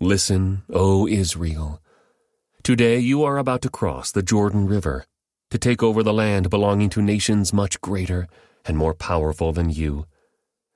Listen, 0.00 0.62
O 0.70 1.08
Israel. 1.08 1.80
Today 2.62 2.98
you 2.98 3.24
are 3.24 3.38
about 3.38 3.62
to 3.62 3.70
cross 3.70 4.10
the 4.12 4.22
Jordan 4.22 4.66
River 4.66 5.06
to 5.50 5.58
take 5.58 5.82
over 5.82 6.02
the 6.02 6.12
land 6.12 6.50
belonging 6.50 6.90
to 6.90 7.02
nations 7.02 7.52
much 7.52 7.80
greater 7.80 8.28
and 8.66 8.76
more 8.76 8.94
powerful 8.94 9.52
than 9.52 9.70
you. 9.70 10.06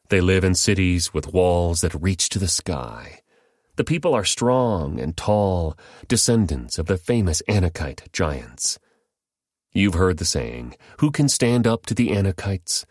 They 0.09 0.21
live 0.21 0.45
in 0.45 0.55
cities 0.55 1.13
with 1.13 1.33
walls 1.33 1.83
that 1.83 1.95
reach 1.95 2.29
to 2.31 2.39
the 2.39 2.49
sky 2.49 3.21
The 3.77 3.85
people 3.85 4.15
are 4.15 4.25
strong 4.25 4.99
and 4.99 5.17
tall, 5.17 5.77
descendants 6.09 6.79
of 6.79 6.87
the 6.87 6.97
famous 6.97 7.43
Anakite 7.47 8.11
giants. 8.13 8.79
You've 9.73 9.95
heard 9.95 10.17
the 10.17 10.25
saying, 10.25 10.77
Who 11.01 11.11
can 11.11 11.29
stand 11.29 11.67
up 11.67 11.85
to 11.87 11.95
the 11.95 12.09
Anakites? 12.09 12.87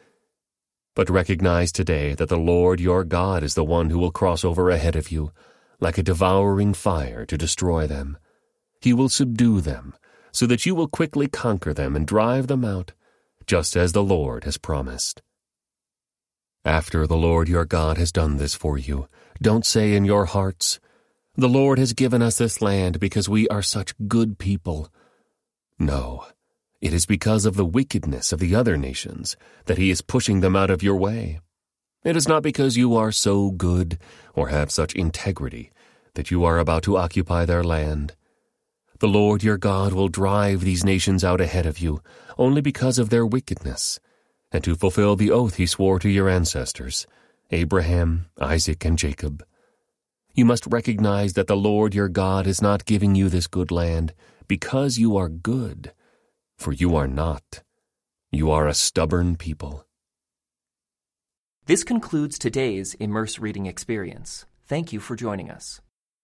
But 0.96 1.10
recognize 1.10 1.74
today 1.74 2.16
that 2.16 2.30
the 2.30 2.38
Lord 2.38 2.80
your 2.80 3.04
God 3.04 3.44
is 3.44 3.54
the 3.54 3.66
one 3.66 3.90
who 3.90 4.00
will 4.00 4.12
cross 4.12 4.46
over 4.46 4.70
ahead 4.70 4.96
of 4.96 5.12
you, 5.12 5.32
like 5.82 5.98
a 5.98 6.04
devouring 6.04 6.74
fire 6.74 7.26
to 7.26 7.38
destroy 7.38 7.86
them. 7.86 8.18
He 8.80 8.94
will 8.94 9.10
subdue 9.10 9.60
them, 9.60 9.94
so 10.32 10.48
that 10.48 10.66
you 10.66 10.74
will 10.74 10.88
quickly 10.88 11.28
conquer 11.28 11.74
them 11.74 11.96
and 11.96 12.08
drive 12.08 12.48
them 12.48 12.64
out, 12.64 12.94
just 13.46 13.76
as 13.76 13.92
the 13.92 14.04
Lord 14.04 14.46
has 14.46 14.58
promised. 14.58 15.22
After 16.64 17.06
the 17.06 17.18
Lord 17.18 17.50
your 17.50 17.66
God 17.66 17.98
has 17.98 18.12
done 18.12 18.38
this 18.38 18.56
for 18.56 18.78
you, 18.78 19.08
don't 19.42 19.66
say 19.66 19.94
in 19.94 20.06
your 20.06 20.26
hearts, 20.26 20.80
The 21.36 21.50
Lord 21.50 21.78
has 21.78 21.92
given 21.92 22.22
us 22.22 22.38
this 22.38 22.62
land 22.62 23.00
because 23.02 23.28
we 23.28 23.48
are 23.50 23.62
such 23.62 23.94
good 24.08 24.40
people. 24.40 24.90
No, 25.78 26.26
it 26.86 26.94
is 26.94 27.08
because 27.08 27.48
of 27.48 27.56
the 27.56 27.66
wickedness 27.66 28.32
of 28.32 28.40
the 28.40 28.54
other 28.54 28.78
nations 28.78 29.36
that 29.66 29.80
He 29.80 29.90
is 29.90 30.04
pushing 30.04 30.42
them 30.42 30.56
out 30.56 30.70
of 30.70 30.84
your 30.84 30.96
way. 30.96 31.40
It 32.04 32.16
is 32.16 32.28
not 32.28 32.44
because 32.44 32.78
you 32.78 32.96
are 32.96 33.12
so 33.12 33.50
good 33.50 33.98
or 34.36 34.50
have 34.50 34.70
such 34.70 34.94
integrity 34.94 35.72
that 36.14 36.30
you 36.30 36.44
are 36.44 36.60
about 36.60 36.84
to 36.84 36.96
occupy 36.96 37.44
their 37.44 37.64
land. 37.64 38.14
The 39.00 39.08
Lord 39.08 39.42
your 39.42 39.58
God 39.58 39.94
will 39.94 40.10
drive 40.10 40.62
these 40.62 40.86
nations 40.86 41.24
out 41.24 41.42
ahead 41.42 41.66
of 41.66 41.80
you 41.80 42.04
only 42.38 42.62
because 42.62 43.00
of 43.00 43.10
their 43.10 43.26
wickedness 43.26 44.00
and 44.52 44.64
to 44.64 44.76
fulfill 44.76 45.16
the 45.16 45.32
oath 45.32 45.56
he 45.56 45.66
swore 45.66 45.98
to 45.98 46.08
your 46.08 46.30
ancestors, 46.30 47.08
Abraham, 47.50 48.28
Isaac, 48.40 48.86
and 48.86 48.96
Jacob. 48.96 49.44
You 50.36 50.46
must 50.46 50.68
recognize 50.68 51.34
that 51.34 51.48
the 51.48 51.58
Lord 51.58 51.96
your 51.96 52.10
God 52.10 52.46
is 52.46 52.62
not 52.62 52.86
giving 52.86 53.16
you 53.16 53.28
this 53.28 53.48
good 53.48 53.72
land 53.72 54.14
because 54.48 55.00
you 55.00 55.18
are 55.18 55.30
good, 55.30 55.92
for 56.58 56.72
you 56.74 56.96
are 56.96 57.08
not. 57.08 57.64
You 58.32 58.52
are 58.52 58.68
a 58.68 58.74
stubborn 58.74 59.36
people. 59.36 59.86
This 61.66 61.84
concludes 61.84 62.38
today's 62.38 62.96
Immerse 62.96 63.40
Reading 63.40 63.66
Experience. 63.66 64.46
Thank 64.68 64.94
you 64.94 65.00
for 65.00 65.16
joining 65.16 65.50
us. 65.50 65.82